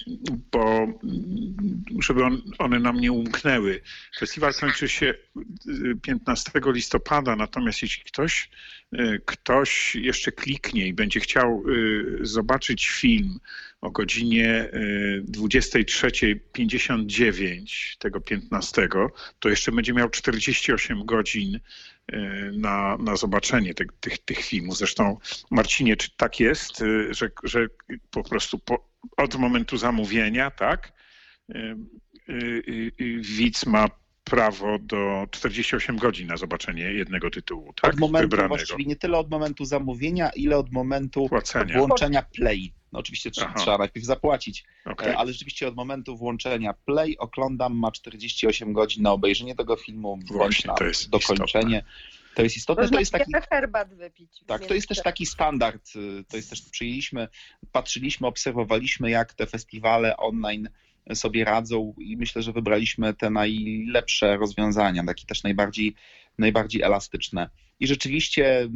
bo 0.51 0.83
mm, 0.83 1.83
żeby 2.01 2.23
on, 2.23 2.41
one 2.57 2.79
nam 2.79 2.99
nie 2.99 3.11
umknęły. 3.11 3.81
Festiwal 4.17 4.53
kończy 4.53 4.89
się 4.89 5.13
y, 5.67 5.95
15 6.01 6.51
listopada, 6.65 7.35
natomiast 7.35 7.81
jeśli 7.81 8.03
ktoś, 8.03 8.49
y, 8.93 9.21
ktoś 9.25 9.95
jeszcze 9.95 10.31
kliknie 10.31 10.87
i 10.87 10.93
będzie 10.93 11.19
chciał 11.19 11.63
y, 11.69 12.19
zobaczyć 12.21 12.87
film 12.87 13.39
o 13.83 13.91
godzinie 13.91 14.69
y, 14.73 15.23
23.59 15.31 17.97
tego 17.99 18.21
15, 18.21 18.87
to 19.39 19.49
jeszcze 19.49 19.71
będzie 19.71 19.93
miał 19.93 20.09
48 20.09 21.05
godzin 21.05 21.55
y, 21.55 21.59
na, 22.57 22.97
na 22.97 23.15
zobaczenie 23.15 23.73
tych, 23.73 23.87
tych, 23.99 24.17
tych 24.17 24.39
filmów. 24.39 24.77
Zresztą, 24.77 25.17
Marcinie, 25.51 25.97
czy 25.97 26.09
tak 26.17 26.39
jest, 26.39 26.81
y, 26.81 27.13
że, 27.13 27.31
że 27.43 27.67
po 28.11 28.23
prostu 28.23 28.59
po, 28.59 28.89
od 29.17 29.35
momentu 29.35 29.77
zamówienia, 29.77 30.51
tak, 30.51 30.93
y, 31.49 31.77
y, 32.29 32.33
y, 32.33 32.91
y, 33.01 33.21
widz 33.21 33.65
ma 33.65 33.87
prawo 34.23 34.79
do 34.79 35.27
48 35.31 35.97
godzin 35.97 36.27
na 36.27 36.37
zobaczenie 36.37 36.83
jednego 36.83 37.29
tytułu, 37.29 37.73
tak, 37.81 37.93
od 37.93 37.99
momentu, 37.99 38.29
wybranego. 38.29 38.55
właściwie 38.55 38.85
nie 38.85 38.95
tyle 38.95 39.17
od 39.17 39.29
momentu 39.29 39.65
zamówienia, 39.65 40.29
ile 40.29 40.57
od 40.57 40.71
momentu 40.71 41.29
Płacenia. 41.29 41.77
włączenia 41.77 42.21
play. 42.21 42.73
No 42.93 42.99
oczywiście 42.99 43.31
Aha. 43.41 43.53
trzeba 43.57 43.77
najpierw 43.77 44.05
zapłacić, 44.05 44.63
Okej. 44.85 45.09
e, 45.09 45.17
ale 45.17 45.31
rzeczywiście 45.31 45.67
od 45.67 45.75
momentu 45.75 46.17
włączenia 46.17 46.73
play 46.73 47.17
oglądam 47.17 47.75
ma 47.75 47.91
48 47.91 48.73
godzin 48.73 49.03
na 49.03 49.11
obejrzenie 49.11 49.55
tego 49.55 49.75
filmu, 49.75 50.17
bądź 50.17 50.31
Właśnie, 50.31 50.67
na 50.67 50.73
to 50.73 50.83
jest 50.85 51.09
dokończenie. 51.09 51.83
To 52.35 52.43
jest 52.43 52.57
istotne, 52.57 52.83
Można 52.83 52.95
to 52.95 52.99
jest 52.99 53.11
taki 53.11 53.31
herbat 53.49 53.93
wypić. 53.93 54.31
Tak, 54.45 54.65
to 54.65 54.73
jest 54.73 54.87
też 54.87 55.01
taki 55.01 55.25
standard. 55.25 55.95
y, 55.95 56.23
To 56.29 56.37
jest 56.37 56.49
też 56.49 56.61
przyjęliśmy, 56.61 57.27
patrzyliśmy, 57.71 58.27
obserwowaliśmy, 58.27 59.09
jak 59.09 59.33
te 59.33 59.45
festiwale 59.45 60.17
online 60.17 60.69
sobie 61.13 61.45
radzą 61.45 61.93
i 61.99 62.17
myślę, 62.17 62.41
że 62.41 62.51
wybraliśmy 62.53 63.13
te 63.13 63.29
najlepsze 63.29 64.37
rozwiązania, 64.37 65.03
takie 65.03 65.25
też 65.25 65.43
najbardziej, 65.43 65.95
najbardziej 66.37 66.81
elastyczne. 66.81 67.49
I 67.79 67.87
rzeczywiście 67.87 68.69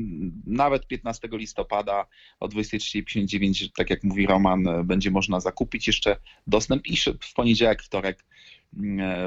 nawet 0.45 0.87
15 0.87 1.27
listopada 1.31 2.05
o 2.39 2.47
23.59, 2.47 3.69
tak 3.75 3.89
jak 3.89 4.03
mówi 4.03 4.27
Roman, 4.27 4.65
będzie 4.83 5.11
można 5.11 5.39
zakupić 5.39 5.87
jeszcze 5.87 6.17
dostęp 6.47 6.87
i 6.87 6.97
w 6.97 7.33
poniedziałek, 7.35 7.83
wtorek 7.83 8.25
y, 8.73 8.79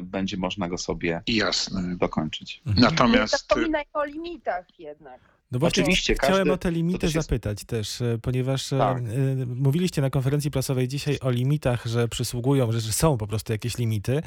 będzie 0.02 0.36
można 0.36 0.68
go 0.68 0.78
sobie 0.78 1.22
Jasne. 1.26 1.96
dokończyć. 1.96 2.62
Nie 2.66 2.82
Natomiast 2.82 3.34
y, 3.34 3.38
zapominaj 3.38 3.84
o 3.92 4.04
limitach 4.04 4.80
jednak. 4.80 5.39
No 5.52 5.58
właśnie, 5.58 5.82
Oczywiście, 5.82 6.14
chciałem 6.14 6.36
każdy- 6.36 6.52
o 6.52 6.56
te 6.58 6.70
limity 6.70 7.06
jest- 7.06 7.14
zapytać 7.14 7.64
też, 7.64 8.00
e, 8.00 8.18
ponieważ 8.22 8.72
e, 8.72 8.78
Tak. 8.78 8.98
e, 8.98 9.02
mówiliście 9.46 10.02
na 10.02 10.10
konferencji 10.10 10.50
prasowej 10.50 10.88
dzisiaj 10.88 11.18
o 11.20 11.30
limitach, 11.30 11.86
że 11.86 12.08
przysługują, 12.08 12.72
że, 12.72 12.80
że 12.80 12.92
są 12.92 13.16
po 13.18 13.26
prostu 13.26 13.52
jakieś 13.52 13.78
limity. 13.78 14.22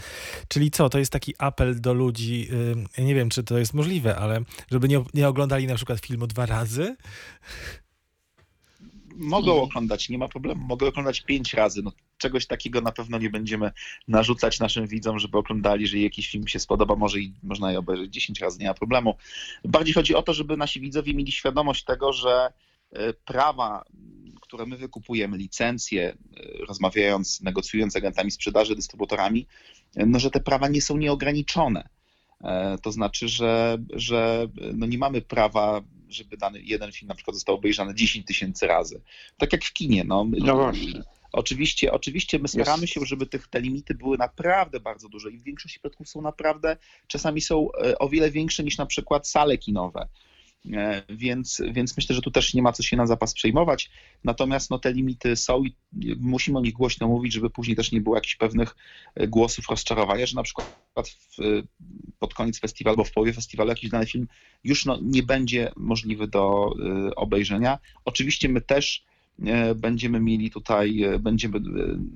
Czyli 0.48 0.72
co, 0.72 0.90
to 0.90 1.00
jest 1.00 1.12
taki 1.12 1.34
apel 1.38 1.82
do 1.82 1.94
ludzi, 1.94 2.48
nie 2.98 3.16
wiem, 3.16 3.30
czy 3.30 3.44
to 3.44 3.58
jest 3.58 3.74
możliwe, 3.74 4.16
ale 4.16 4.40
żeby 4.72 4.88
nie, 4.88 5.04
nie 5.14 5.28
oglądali 5.28 5.68
na 5.68 5.76
przykład 5.76 6.00
filmu 6.00 6.28
dwa 6.28 6.46
razy? 6.46 6.96
Mogą 9.16 9.62
oglądać, 9.62 10.10
nie 10.10 10.18
ma 10.18 10.28
problemu. 10.28 10.66
Mogą 10.66 10.88
oglądać 10.88 11.22
pięć 11.22 11.54
razy. 11.54 11.82
No, 11.84 11.92
czegoś 12.24 12.48
takiego 12.48 12.82
na 12.82 12.92
pewno 12.92 13.18
nie 13.20 13.30
będziemy 13.30 13.72
narzucać 14.08 14.60
naszym 14.60 14.88
widzom, 14.88 15.20
żeby 15.20 15.38
oglądali, 15.38 15.88
że 15.88 15.98
jakiś 15.98 16.30
film 16.30 16.48
się 16.48 16.60
spodoba, 16.60 16.96
może 16.96 17.20
i 17.20 17.34
można 17.44 17.72
je 17.72 17.80
obejrzeć 17.80 18.14
10 18.14 18.40
razy, 18.40 18.60
nie 18.60 18.68
ma 18.68 18.74
problemu. 18.74 19.16
Bardziej 19.66 19.94
chodzi 19.94 20.16
o 20.16 20.22
to, 20.22 20.34
żeby 20.34 20.58
nasi 20.58 20.80
widzowie 20.80 21.14
mieli 21.14 21.32
świadomość 21.32 21.84
tego, 21.84 22.14
że 22.14 22.54
e, 22.92 23.14
prawa, 23.14 23.84
które 24.42 24.66
my 24.66 24.78
wykupujemy, 24.78 25.38
licencje, 25.38 26.04
e, 26.10 26.16
rozmawiając, 26.66 27.42
negocjując 27.42 27.94
z 27.94 27.96
agentami 27.96 28.32
sprzedaży, 28.32 28.76
dystrybutorami, 28.76 29.48
e, 29.96 30.06
no, 30.06 30.20
że 30.20 30.30
te 30.30 30.40
prawa 30.40 30.68
nie 30.68 30.82
są 30.82 30.98
nieograniczone. 30.98 31.90
To 32.82 32.92
znaczy, 32.92 33.28
że, 33.28 33.78
że 33.94 34.48
no 34.74 34.86
nie 34.86 34.98
mamy 34.98 35.22
prawa, 35.22 35.82
żeby 36.10 36.38
dany 36.38 36.62
jeden 36.62 36.92
film 36.92 37.08
na 37.08 37.16
przykład 37.16 37.36
został 37.36 37.56
obejrzany 37.56 37.96
10 37.96 38.26
tysięcy 38.26 38.68
razy. 38.68 39.02
Tak 39.38 39.54
jak 39.54 39.64
w 39.64 39.74
kinie. 39.74 40.04
No, 40.04 40.26
No 40.40 40.56
właśnie. 40.56 41.04
Oczywiście, 41.34 41.92
oczywiście 41.92 42.40
my 42.40 42.48
staramy 42.48 42.88
się, 42.88 43.02
żeby 43.06 43.26
tych, 43.26 43.48
te 43.48 43.62
limity 43.62 43.94
były 43.94 44.18
naprawdę 44.18 44.80
bardzo 44.80 45.10
duże 45.10 45.32
i 45.32 45.38
w 45.38 45.44
większości 45.44 45.80
przypadków 45.80 46.10
są 46.10 46.22
naprawdę, 46.22 46.78
czasami 47.08 47.42
są 47.42 47.68
e, 47.72 48.00
o 48.00 48.10
wiele 48.10 48.32
większe 48.32 48.64
niż 48.64 48.78
na 48.78 48.86
przykład 48.86 49.28
sale 49.28 49.58
kinowe. 49.58 50.08
E, 50.74 51.04
Więc, 51.10 51.62
więc 51.72 51.98
myślę, 51.98 52.16
że 52.16 52.22
tu 52.22 52.32
też 52.32 52.54
nie 52.54 52.62
ma 52.62 52.72
co 52.72 52.84
się 52.84 52.98
na 52.98 53.08
zapas 53.08 53.34
przejmować. 53.34 53.90
Natomiast 54.24 54.70
no, 54.70 54.80
te 54.80 54.94
limity 54.94 55.36
są 55.36 55.64
i 55.64 55.76
musimy 56.20 56.58
o 56.58 56.62
nich 56.62 56.74
głośno 56.74 57.08
mówić, 57.08 57.34
żeby 57.34 57.50
później 57.50 57.76
też 57.76 57.92
nie 57.92 58.02
było 58.02 58.16
jakichś 58.16 58.36
pewnych 58.36 58.76
e, 59.16 59.28
głosów 59.28 59.70
rozczarowania, 59.70 60.26
że 60.26 60.36
na 60.36 60.44
przykład 60.44 60.68
w, 61.06 61.38
pod 62.20 62.34
koniec 62.34 62.60
festiwalu, 62.60 62.98
bo 62.98 63.04
w 63.04 63.12
połowie 63.12 63.34
festiwalu 63.34 63.70
jakiś 63.70 63.90
dany 63.90 64.06
film 64.06 64.28
już 64.64 64.86
no, 64.86 65.00
nie 65.02 65.24
będzie 65.24 65.72
możliwy 65.76 66.28
do 66.28 66.74
obejrzenia. 67.16 67.80
Oczywiście 68.06 68.50
my 68.50 68.62
też 68.62 69.06
będziemy 69.76 70.20
mieli 70.20 70.52
tutaj, 70.52 71.04
e, 71.04 71.20
będziemy 71.20 71.58
e, 71.58 71.62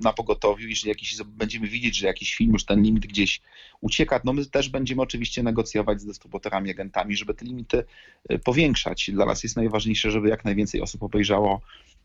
na 0.02 0.12
pogotowiu, 0.12 0.68
jeżeli 0.68 0.88
jakiś, 0.88 1.16
będziemy 1.26 1.66
widzieć, 1.68 1.96
że 1.96 2.06
jakiś 2.06 2.34
film 2.34 2.52
już 2.52 2.64
ten 2.64 2.82
limit 2.82 3.06
gdzieś 3.06 3.40
ucieka, 3.80 4.20
no 4.24 4.32
my 4.32 4.46
też 4.46 4.68
będziemy 4.68 5.02
oczywiście 5.02 5.42
negocjować 5.42 6.00
z 6.00 6.04
dystrybutorami, 6.04 6.70
agentami, 6.70 7.16
żeby 7.16 7.34
te 7.34 7.44
limity 7.44 7.84
e, 8.28 8.38
powiększać. 8.38 9.10
Dla 9.10 9.26
nas 9.26 9.42
jest 9.42 9.56
najważniejsze, 9.56 10.10
żeby 10.10 10.28
jak 10.28 10.44
najwięcej 10.44 10.82
osób 10.82 11.02
obejrzało 11.02 11.60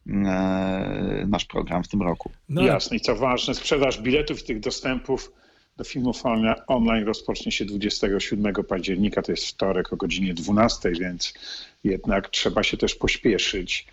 e, 0.07 1.25
nasz 1.27 1.45
program 1.45 1.83
w 1.83 1.87
tym 1.87 2.01
roku. 2.01 2.31
No, 2.49 2.61
Jasne. 2.61 2.97
I 2.97 2.99
co 2.99 3.15
ważne, 3.15 3.55
sprzedaż 3.55 4.01
biletów 4.01 4.41
i 4.41 4.45
tych 4.45 4.59
dostępów 4.59 5.31
do 5.77 5.83
filmów 5.83 6.25
on- 6.25 6.55
online 6.67 7.05
rozpocznie 7.05 7.51
się 7.51 7.65
27 7.65 8.53
października, 8.63 9.21
to 9.21 9.31
jest 9.31 9.45
wtorek 9.45 9.93
o 9.93 9.97
godzinie 9.97 10.33
12, 10.33 10.91
więc 10.91 11.33
jednak 11.83 12.29
trzeba 12.29 12.63
się 12.63 12.77
też 12.77 12.95
pośpieszyć. 12.95 13.87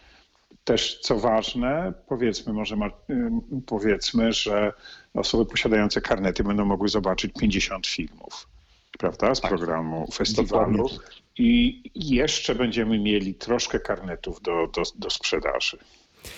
Też 0.64 0.98
co 1.00 1.18
ważne, 1.18 1.92
powiedzmy 2.08 2.52
może 2.52 2.76
ym, 3.10 3.40
powiedzmy, 3.66 4.32
że 4.32 4.72
osoby 5.14 5.46
posiadające 5.46 6.00
karnety 6.00 6.44
będą 6.44 6.64
mogły 6.64 6.88
zobaczyć 6.88 7.32
50 7.40 7.86
filmów, 7.86 8.48
prawda, 8.98 9.34
z 9.34 9.40
Tak. 9.40 9.50
programu 9.50 10.10
festiwalu. 10.12 10.88
Dokładnie. 10.88 11.20
I 11.38 11.82
jeszcze 11.94 12.54
będziemy 12.54 12.98
mieli 12.98 13.34
troszkę 13.34 13.80
karnetów 13.80 14.42
do, 14.42 14.66
do, 14.66 14.82
do 14.96 15.10
sprzedaży. 15.10 15.78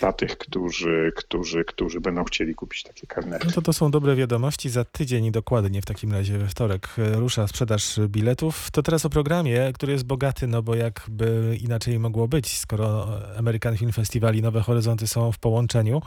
Dla 0.01 0.13
tych, 0.13 0.39
którzy, 0.39 1.13
którzy, 1.17 1.65
którzy 1.65 2.01
będą 2.01 2.25
chcieli 2.25 2.55
kupić 2.55 2.83
takie 2.83 3.07
karnety. 3.07 3.47
No 3.47 3.53
to 3.53 3.63
to 3.63 3.73
są 3.73 3.91
dobre 3.91 4.17
wiadomości. 4.17 4.71
Za 4.71 4.85
tydzień 4.85 5.31
dokładnie 5.31 5.83
w 5.83 5.87
takim 5.87 6.13
razie 6.13 6.39
we 6.39 6.49
wtorek 6.49 6.89
rusza 6.97 7.49
sprzedaż 7.49 8.01
biletów. 8.09 8.71
To 8.71 8.83
teraz 8.83 9.05
o 9.07 9.11
programie, 9.11 9.73
który 9.75 9.93
jest 9.93 10.05
bogaty, 10.05 10.47
no 10.47 10.63
bo 10.63 10.75
jakby 10.75 11.59
inaczej 11.61 11.99
mogło 11.99 12.29
być, 12.29 12.59
skoro 12.59 13.09
American 13.39 13.77
Film 13.77 13.93
Festival 13.93 14.35
i 14.35 14.43
Nowe 14.43 14.61
Horyzonty 14.61 15.07
są 15.07 15.33
w 15.33 15.39
połączeniu. 15.39 16.03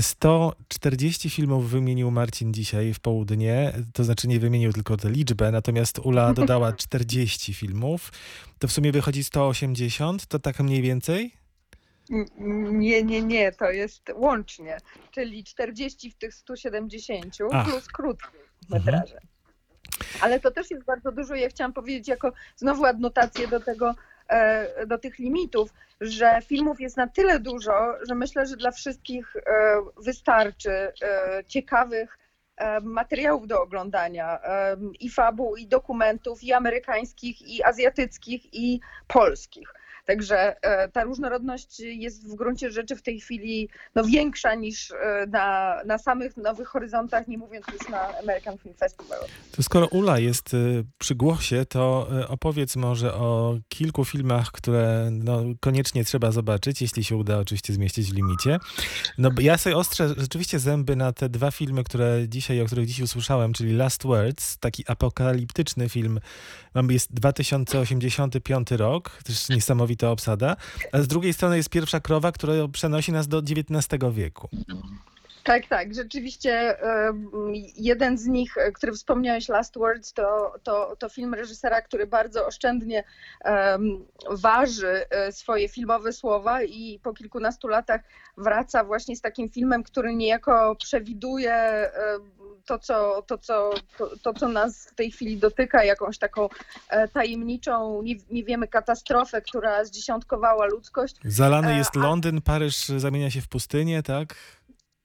140 0.00 1.30
filmów 1.30 1.70
wymienił 1.70 2.10
Marcin 2.10 2.54
dzisiaj 2.54 2.94
w 2.94 3.00
południe, 3.00 3.72
to 3.92 4.04
znaczy 4.04 4.28
nie 4.28 4.40
wymienił 4.40 4.72
tylko 4.72 4.96
tę 4.96 5.10
liczbę, 5.10 5.52
natomiast 5.52 5.98
Ula 5.98 6.34
dodała 6.34 6.72
40 6.86 7.54
filmów. 7.54 8.12
To 8.58 8.68
w 8.68 8.72
sumie 8.72 8.92
wychodzi 8.92 9.24
180, 9.24 10.26
to 10.26 10.38
tak 10.38 10.60
mniej 10.60 10.82
więcej? 10.82 11.43
Nie, 12.08 13.02
nie, 13.02 13.22
nie, 13.22 13.52
to 13.52 13.70
jest 13.70 14.10
łącznie, 14.14 14.78
czyli 15.10 15.44
40 15.44 16.10
w 16.10 16.14
tych 16.14 16.34
170 16.34 17.34
Ach. 17.52 17.68
plus 17.68 17.88
krótkie 17.88 18.38
metraże. 18.70 19.18
Ale 20.20 20.40
to 20.40 20.50
też 20.50 20.70
jest 20.70 20.84
bardzo 20.84 21.12
dużo. 21.12 21.34
Ja 21.34 21.48
chciałam 21.48 21.72
powiedzieć 21.72 22.08
jako 22.08 22.32
znowu 22.56 22.84
adnotację 22.84 23.48
do 23.48 23.60
tego, 23.60 23.94
e, 24.28 24.86
do 24.86 24.98
tych 24.98 25.18
limitów, 25.18 25.70
że 26.00 26.38
filmów 26.46 26.80
jest 26.80 26.96
na 26.96 27.06
tyle 27.06 27.40
dużo, 27.40 27.94
że 28.08 28.14
myślę, 28.14 28.46
że 28.46 28.56
dla 28.56 28.70
wszystkich 28.70 29.36
e, 29.36 29.42
wystarczy 30.04 30.70
e, 30.70 30.92
ciekawych 31.46 32.18
materiałów 32.82 33.46
do 33.46 33.62
oglądania 33.62 34.38
i 35.00 35.10
fabuł, 35.10 35.56
i 35.56 35.66
dokumentów, 35.66 36.42
i 36.42 36.52
amerykańskich, 36.52 37.42
i 37.42 37.64
azjatyckich, 37.64 38.54
i 38.54 38.80
polskich. 39.08 39.74
Także 40.04 40.56
e, 40.62 40.88
ta 40.88 41.04
różnorodność 41.04 41.80
jest 41.80 42.28
w 42.28 42.34
gruncie 42.34 42.70
rzeczy 42.70 42.96
w 42.96 43.02
tej 43.02 43.20
chwili 43.20 43.68
no, 43.94 44.04
większa 44.04 44.54
niż 44.54 44.90
e, 44.90 45.26
na, 45.26 45.76
na 45.86 45.98
samych 45.98 46.36
Nowych 46.36 46.68
Horyzontach, 46.68 47.28
nie 47.28 47.38
mówiąc 47.38 47.66
już 47.72 47.88
na 47.88 48.18
American 48.18 48.58
Film 48.58 48.74
Festival. 48.74 49.18
To 49.56 49.62
skoro 49.62 49.86
Ula 49.86 50.18
jest 50.18 50.54
y, 50.54 50.84
przy 50.98 51.14
głosie, 51.14 51.64
to 51.68 52.08
opowiedz 52.28 52.76
może 52.76 53.14
o 53.14 53.58
kilku 53.68 54.04
filmach, 54.04 54.52
które 54.52 55.08
no, 55.12 55.42
koniecznie 55.60 56.04
trzeba 56.04 56.32
zobaczyć, 56.32 56.82
jeśli 56.82 57.04
się 57.04 57.16
uda 57.16 57.38
oczywiście 57.38 57.72
zmieścić 57.72 58.10
w 58.10 58.14
limicie. 58.14 58.58
No 59.18 59.30
ja 59.40 59.58
sobie 59.58 59.76
ostrzę 59.76 60.14
rzeczywiście 60.16 60.58
zęby 60.58 60.96
na 60.96 61.12
te 61.12 61.28
dwa 61.28 61.50
filmy, 61.50 61.84
które 61.84 62.28
dzisiaj, 62.28 62.60
o 62.60 62.66
których 62.66 62.86
dzisiaj 62.86 63.04
usłyszałem, 63.04 63.52
czyli 63.52 63.72
Last 63.72 64.02
Words, 64.02 64.58
taki 64.58 64.84
apokaliptyczny 64.86 65.88
film. 65.88 66.20
Mam 66.74 66.90
jest 66.90 67.14
2085 67.14 68.70
rok, 68.70 69.22
też 69.24 69.48
niesamowita 69.94 70.10
obsada, 70.10 70.56
a 70.92 71.02
z 71.02 71.08
drugiej 71.08 71.32
strony 71.32 71.56
jest 71.56 71.68
pierwsza 71.68 72.00
krowa, 72.00 72.32
która 72.32 72.54
przenosi 72.72 73.12
nas 73.12 73.28
do 73.28 73.38
XIX 73.38 74.02
wieku. 74.12 74.48
Tak, 75.44 75.66
tak. 75.66 75.94
Rzeczywiście 75.94 76.76
jeden 77.76 78.18
z 78.18 78.26
nich, 78.26 78.54
który 78.74 78.92
wspomniałeś, 78.92 79.48
Last 79.48 79.78
Words, 79.78 80.12
to, 80.12 80.54
to, 80.62 80.96
to 80.98 81.08
film 81.08 81.34
reżysera, 81.34 81.82
który 81.82 82.06
bardzo 82.06 82.46
oszczędnie 82.46 83.04
waży 84.30 85.06
e, 85.10 85.32
swoje 85.32 85.68
filmowe 85.68 86.12
słowa 86.12 86.62
i 86.62 87.00
po 87.02 87.14
kilkunastu 87.14 87.68
latach 87.68 88.00
wraca 88.36 88.84
właśnie 88.84 89.16
z 89.16 89.20
takim 89.20 89.50
filmem, 89.50 89.82
który 89.82 90.14
niejako 90.14 90.76
przewiduje 90.76 91.90
to, 92.66 92.78
co, 92.78 93.22
to, 93.22 93.38
co, 93.38 93.70
to, 93.98 94.10
to, 94.22 94.34
co 94.34 94.48
nas 94.48 94.88
w 94.90 94.94
tej 94.94 95.10
chwili 95.10 95.36
dotyka, 95.36 95.84
jakąś 95.84 96.18
taką 96.18 96.48
e, 96.88 97.08
tajemniczą, 97.08 98.02
nie, 98.02 98.14
nie 98.30 98.44
wiemy, 98.44 98.68
katastrofę, 98.68 99.42
która 99.42 99.84
zdziesiątkowała 99.84 100.66
ludzkość. 100.66 101.16
Zalany 101.24 101.68
E, 101.68 101.76
jest 101.76 101.96
Londyn, 101.96 102.40
Paryż 102.40 102.76
zamienia 102.86 103.30
się 103.30 103.40
w 103.40 103.48
pustynię, 103.48 104.02
tak? 104.02 104.34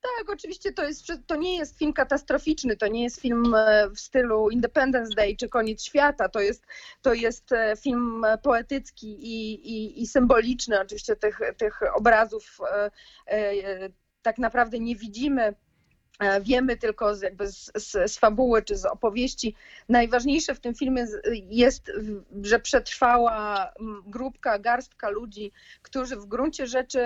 Tak, 0.00 0.30
oczywiście 0.30 0.72
to, 0.72 0.84
jest, 0.84 1.12
to 1.26 1.36
nie 1.36 1.56
jest 1.56 1.78
film 1.78 1.92
katastroficzny, 1.92 2.76
to 2.76 2.86
nie 2.86 3.02
jest 3.02 3.20
film 3.20 3.54
e, 3.54 3.90
w 3.90 4.00
stylu 4.00 4.50
Independence 4.50 5.14
Day 5.14 5.36
czy 5.36 5.48
Koniec 5.48 5.82
Świata, 5.82 6.28
to 6.28 6.40
jest, 6.40 6.66
to 7.02 7.14
jest 7.14 7.52
e, 7.52 7.76
film 7.76 8.26
poetycki 8.42 9.06
i, 9.06 9.54
i, 9.54 10.02
i 10.02 10.06
symboliczny. 10.06 10.80
Oczywiście 10.80 11.16
tych, 11.16 11.40
tych 11.56 11.80
obrazów 11.94 12.58
e, 13.26 13.90
tak 14.22 14.38
naprawdę 14.38 14.78
nie 14.78 14.96
widzimy. 14.96 15.54
Wiemy 16.42 16.76
tylko 16.76 17.14
z, 17.14 17.22
jakby 17.22 17.46
z, 17.46 17.70
z, 17.76 18.12
z 18.12 18.18
fabuły 18.18 18.62
czy 18.62 18.76
z 18.76 18.84
opowieści. 18.84 19.54
Najważniejsze 19.88 20.54
w 20.54 20.60
tym 20.60 20.74
filmie 20.74 21.06
jest, 21.48 21.90
że 22.42 22.58
przetrwała 22.58 23.72
grupka, 24.06 24.58
garstka 24.58 25.08
ludzi, 25.08 25.52
którzy 25.82 26.16
w 26.16 26.26
gruncie 26.26 26.66
rzeczy, 26.66 27.00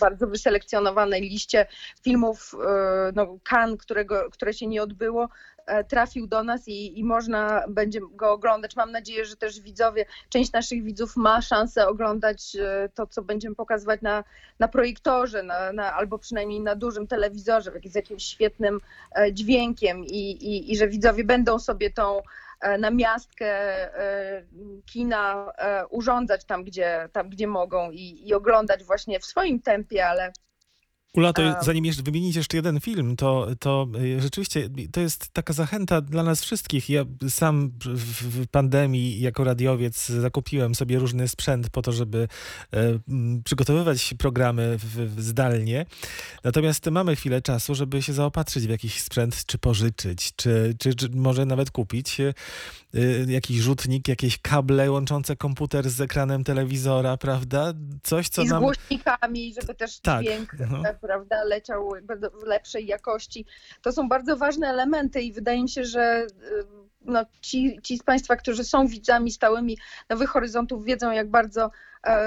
bardzo 0.00 0.26
wyselekcjonowanej 0.26 1.20
liście 1.20 1.66
filmów 2.02 2.54
e, 2.66 3.12
no, 3.14 3.38
Cannes, 3.50 3.78
którego, 3.78 4.30
które 4.30 4.54
się 4.54 4.66
nie 4.66 4.82
odbyło, 4.82 5.28
trafił 5.88 6.26
do 6.26 6.44
nas 6.44 6.68
i, 6.68 6.98
i 6.98 7.04
można 7.04 7.64
będzie 7.68 8.00
go 8.14 8.32
oglądać. 8.32 8.76
Mam 8.76 8.92
nadzieję, 8.92 9.24
że 9.24 9.36
też 9.36 9.60
widzowie, 9.60 10.06
część 10.28 10.52
naszych 10.52 10.82
widzów 10.82 11.16
ma 11.16 11.42
szansę 11.42 11.88
oglądać 11.88 12.56
e, 12.56 12.88
to, 12.94 13.06
co 13.06 13.22
będziemy 13.22 13.54
pokazywać 13.54 14.02
na, 14.02 14.24
na 14.58 14.68
projektorze, 14.68 15.42
na, 15.42 15.72
na, 15.72 15.92
albo 15.92 16.18
przynajmniej 16.18 16.60
na 16.60 16.76
dużym 16.76 17.06
telewizorze, 17.06 17.72
z 17.84 17.94
jakimś 17.94 18.24
świetnym 18.24 18.80
e, 19.16 19.32
dźwiękiem 19.32 20.04
i, 20.04 20.30
i, 20.30 20.72
i 20.72 20.76
że 20.76 20.88
widzowie 20.88 21.24
będą 21.24 21.58
sobie 21.58 21.90
tą 21.90 22.22
e, 22.60 22.78
namiastkę 22.78 23.46
e, 23.46 24.42
kina 24.86 25.52
e, 25.58 25.86
urządzać 25.86 26.44
tam, 26.44 26.64
gdzie, 26.64 27.08
tam, 27.12 27.28
gdzie 27.28 27.46
mogą 27.46 27.90
i, 27.90 28.28
i 28.28 28.34
oglądać 28.34 28.84
właśnie 28.84 29.20
w 29.20 29.24
swoim 29.24 29.60
tempie, 29.60 30.06
ale 30.06 30.32
Ula, 31.16 31.32
to 31.32 31.42
zanim 31.62 31.84
jeszcze 31.84 32.02
wymienić 32.02 32.36
jeszcze 32.36 32.56
jeden 32.56 32.80
film, 32.80 33.16
to, 33.16 33.46
to 33.60 33.86
y, 34.02 34.20
rzeczywiście 34.20 34.68
to 34.92 35.00
jest 35.00 35.28
taka 35.32 35.52
zachęta 35.52 36.00
dla 36.00 36.22
nas 36.22 36.42
wszystkich. 36.42 36.90
Ja 36.90 37.04
sam 37.28 37.72
w, 37.84 38.46
pandemii 38.46 39.20
jako 39.20 39.44
radiowiec 39.44 40.08
zakupiłem 40.08 40.74
sobie 40.74 40.98
różny 40.98 41.28
sprzęt 41.28 41.70
po 41.70 41.82
to, 41.82 41.92
żeby 41.92 42.28
e, 42.72 42.98
przygotowywać 43.44 44.14
programy 44.18 44.78
w, 44.78 45.22
zdalnie. 45.22 45.86
Natomiast 46.44 46.86
mamy 46.86 47.16
chwilę 47.16 47.42
czasu, 47.42 47.74
żeby 47.74 48.02
się 48.02 48.12
zaopatrzyć 48.12 48.66
w 48.66 48.70
jakiś 48.70 49.02
sprzęt, 49.02 49.46
czy 49.46 49.58
pożyczyć, 49.58 50.32
czy, 50.36 50.74
czy, 50.78 50.94
czy 50.94 51.08
może 51.14 51.46
nawet 51.46 51.70
kupić 51.70 52.20
e, 52.20 52.32
jakiś 53.26 53.56
rzutnik, 53.56 54.08
jakieś 54.08 54.38
kable 54.38 54.90
łączące 54.90 55.36
komputer 55.36 55.90
z 55.90 56.00
ekranem 56.00 56.44
telewizora, 56.44 57.16
prawda? 57.16 57.72
Coś, 58.02 58.28
co 58.28 58.42
i 58.42 58.48
z 58.48 58.50
nam... 58.50 58.62
głośnikami, 58.62 59.54
żeby 59.60 59.74
też 59.74 60.00
Tak, 60.00 60.22
dźwięk 60.22 60.56
no. 60.70 60.82
Prawda, 61.02 61.44
leciał 61.44 61.90
w 62.42 62.46
lepszej 62.46 62.86
jakości. 62.86 63.46
To 63.82 63.92
są 63.92 64.08
bardzo 64.08 64.36
ważne 64.36 64.68
elementy 64.68 65.20
i 65.22 65.32
wydaje 65.32 65.62
mi 65.62 65.68
się, 65.68 65.84
że 65.84 66.26
y, 66.26 66.64
no, 67.04 67.24
ci, 67.40 67.78
ci 67.82 67.98
z 67.98 68.02
Państwa, 68.02 68.36
którzy 68.36 68.64
są 68.64 68.86
widzami 68.86 69.30
stałymi 69.30 69.78
Nowych 70.08 70.30
Horyzontów, 70.30 70.84
wiedzą, 70.84 71.10
jak 71.10 71.30
bardzo 71.30 71.70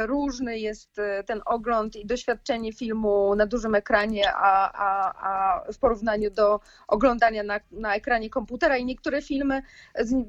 różny 0.06 0.60
jest 0.60 1.00
e, 1.00 1.24
ten 1.24 1.42
ogląd 1.46 1.96
i 1.96 2.06
doświadczenie 2.06 2.74
filmu 2.74 3.36
na 3.36 3.46
dużym 3.46 3.76
ekranie, 3.76 4.34
a, 4.34 4.72
a, 4.74 5.14
a 5.30 5.62
w 5.72 5.78
porównaniu 5.78 6.32
do 6.32 6.60
oglądania 6.88 7.44
na, 7.44 7.60
na 7.72 7.96
ekranie 7.96 8.30
komputera. 8.30 8.78
I 8.78 8.86
niektóre 8.86 9.22
filmy, 9.22 9.62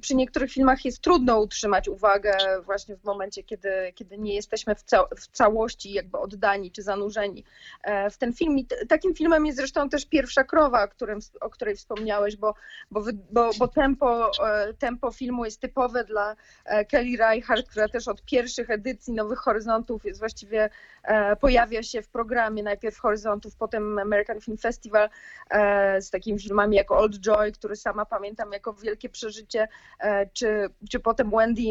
przy 0.00 0.14
niektórych 0.14 0.52
filmach 0.52 0.84
jest 0.84 1.00
trudno 1.00 1.40
utrzymać 1.40 1.88
uwagę 1.88 2.38
właśnie 2.64 2.96
w 2.96 3.04
momencie, 3.04 3.42
kiedy, 3.42 3.92
kiedy 3.94 4.18
nie 4.18 4.34
jesteśmy 4.34 4.74
w, 4.74 4.84
w 5.16 5.28
całości 5.28 5.92
jakby 5.92 6.18
oddani 6.18 6.70
czy 6.72 6.82
zanurzeni 6.82 7.44
e, 7.82 8.10
w 8.10 8.18
ten 8.18 8.32
film. 8.32 8.58
I 8.58 8.66
takim 8.88 9.14
filmem 9.14 9.46
jest 9.46 9.58
zresztą 9.58 9.88
też 9.88 10.06
Pierwsza 10.06 10.44
Krowa, 10.44 10.84
o, 10.84 10.88
którym, 10.88 11.18
o 11.40 11.50
której 11.50 11.76
wspomniałeś, 11.76 12.36
bo, 12.36 12.54
bo, 12.90 13.02
bo, 13.30 13.50
bo 13.58 13.68
tempo, 13.68 14.30
e, 14.46 14.74
tempo 14.74 15.10
filmu 15.10 15.44
jest 15.44 15.60
typowe 15.60 16.04
dla 16.04 16.36
e, 16.64 16.84
Kelly 16.84 17.16
Reichardt, 17.16 17.68
która 17.68 17.88
też 17.88 18.08
od 18.08 18.24
pierwszych 18.24 18.70
edycji 18.70 19.14
Nowych 19.14 19.35
Horyzontów 19.38 20.04
jest 20.04 20.18
właściwie, 20.18 20.70
e, 21.02 21.36
pojawia 21.36 21.82
się 21.82 22.02
w 22.02 22.08
programie 22.08 22.62
najpierw 22.62 22.98
Horyzontów, 22.98 23.56
potem 23.56 23.98
American 23.98 24.40
Film 24.40 24.56
Festival 24.56 25.08
e, 25.50 26.02
z 26.02 26.10
takimi 26.10 26.40
filmami 26.40 26.76
jak 26.76 26.90
Old 26.90 27.20
Joy, 27.20 27.52
który 27.52 27.76
sama 27.76 28.06
pamiętam 28.06 28.52
jako 28.52 28.74
wielkie 28.74 29.08
przeżycie, 29.08 29.68
e, 30.00 30.26
czy, 30.26 30.68
czy 30.90 31.00
potem 31.00 31.30
Wendy 31.30 31.62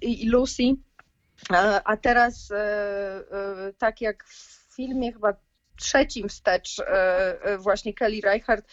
i 0.00 0.28
Lucy. 0.28 0.62
A 1.84 1.96
teraz, 1.96 2.52
tak 3.78 4.00
jak 4.00 4.24
w 4.24 4.74
filmie 4.76 5.12
chyba 5.12 5.34
trzecim 5.76 6.28
wstecz 6.28 6.82
właśnie 7.58 7.94
Kelly 7.94 8.20
Reichardt, 8.24 8.68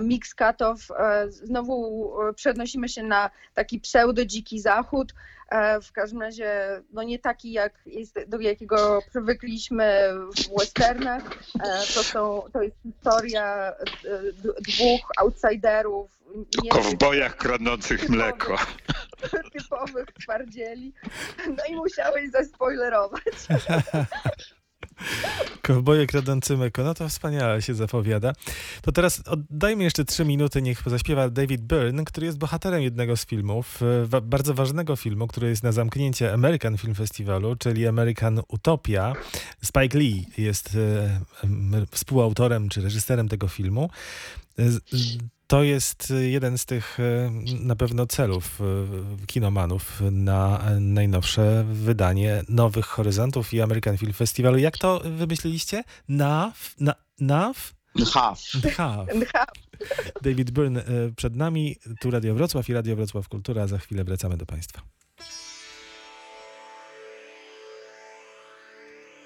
Mix 0.00 0.34
Katow, 0.34 0.80
znowu 1.28 2.12
przenosimy 2.36 2.88
się 2.88 3.02
na 3.02 3.30
taki 3.54 3.80
pseudo-dziki 3.80 4.60
zachód, 4.60 5.14
w 5.82 5.92
każdym 5.92 6.22
razie 6.22 6.82
no 6.92 7.02
nie 7.02 7.18
taki, 7.18 7.52
jak 7.52 7.72
jest, 7.86 8.18
do 8.26 8.40
jakiego 8.40 9.00
przywykliśmy 9.10 10.10
w 10.36 10.58
westernach. 10.58 11.22
E, 11.60 11.78
To, 11.94 12.02
są, 12.02 12.42
to 12.52 12.62
jest 12.62 12.76
historia 12.82 13.72
e, 13.72 13.74
dwóch 14.62 15.10
outsiderów. 15.18 16.10
nie- 16.62 16.70
Kowbojach 16.70 17.36
kradnących 17.36 18.08
mleko. 18.08 18.56
typowych 19.52 20.06
twardzieli. 20.22 20.92
No 21.48 21.64
i 21.68 21.76
musiałeś 21.76 22.30
zaspoilerować. 22.30 23.22
Kowboje 25.68 26.06
kradący 26.06 26.56
myko, 26.56 26.84
no 26.84 26.94
to 26.94 27.08
wspaniale 27.08 27.62
się 27.62 27.74
zapowiada. 27.74 28.32
To 28.82 28.92
teraz 28.92 29.22
oddajmy 29.26 29.84
jeszcze 29.84 30.04
trzy 30.04 30.24
minuty, 30.24 30.62
niech 30.62 30.82
zaśpiewa 30.86 31.30
David 31.30 31.62
Byrne, 31.62 32.04
który 32.04 32.26
jest 32.26 32.38
bohaterem 32.38 32.82
jednego 32.82 33.16
z 33.16 33.26
filmów, 33.26 33.80
e, 34.12 34.20
bardzo 34.20 34.54
ważnego 34.54 34.96
filmu, 34.96 35.26
który 35.26 35.48
jest 35.48 35.62
na 35.62 35.72
zamknięcie 35.72 36.32
American 36.32 36.78
Film 36.78 36.94
Festivalu, 36.94 37.56
czyli 37.56 37.86
American 37.86 38.40
Utopia. 38.48 39.12
Spike 39.62 39.98
Lee 39.98 40.26
jest 40.38 40.76
e, 40.76 41.20
em, 41.44 41.86
współautorem 41.90 42.68
czy 42.68 42.80
reżyserem 42.80 43.28
tego 43.28 43.48
filmu. 43.48 43.90
To 45.48 45.62
jest 45.62 46.12
jeden 46.20 46.58
z 46.58 46.64
tych 46.64 47.00
e, 47.00 47.30
na 47.60 47.76
pewno 47.76 48.06
celów 48.06 48.60
e, 48.60 49.26
kinomanów 49.26 50.00
na 50.10 50.64
najnowsze 50.80 51.64
wydanie 51.72 52.42
Nowych 52.48 52.86
Horyzontów 52.86 53.54
i 53.54 53.60
American 53.60 53.98
Film 53.98 54.12
Festivalu. 54.12 54.58
Jak 54.58 54.78
to 54.78 55.00
wymyśliliście? 55.04 55.84
NAF? 56.08 56.74
Na, 56.80 56.94
NAF? 57.20 57.74
Half. 58.12 58.40
NAF. 58.54 59.08
Nha. 59.14 59.46
David 60.22 60.50
Byrne 60.50 60.84
przed 61.16 61.36
nami, 61.36 61.76
tu 62.00 62.10
Radio 62.10 62.34
Wrocław 62.34 62.68
i 62.68 62.72
Radio 62.72 62.96
Wrocław 62.96 63.28
Kultura. 63.28 63.66
Za 63.66 63.78
chwilę 63.78 64.04
wracamy 64.04 64.36
do 64.36 64.46
Państwa. 64.46 64.97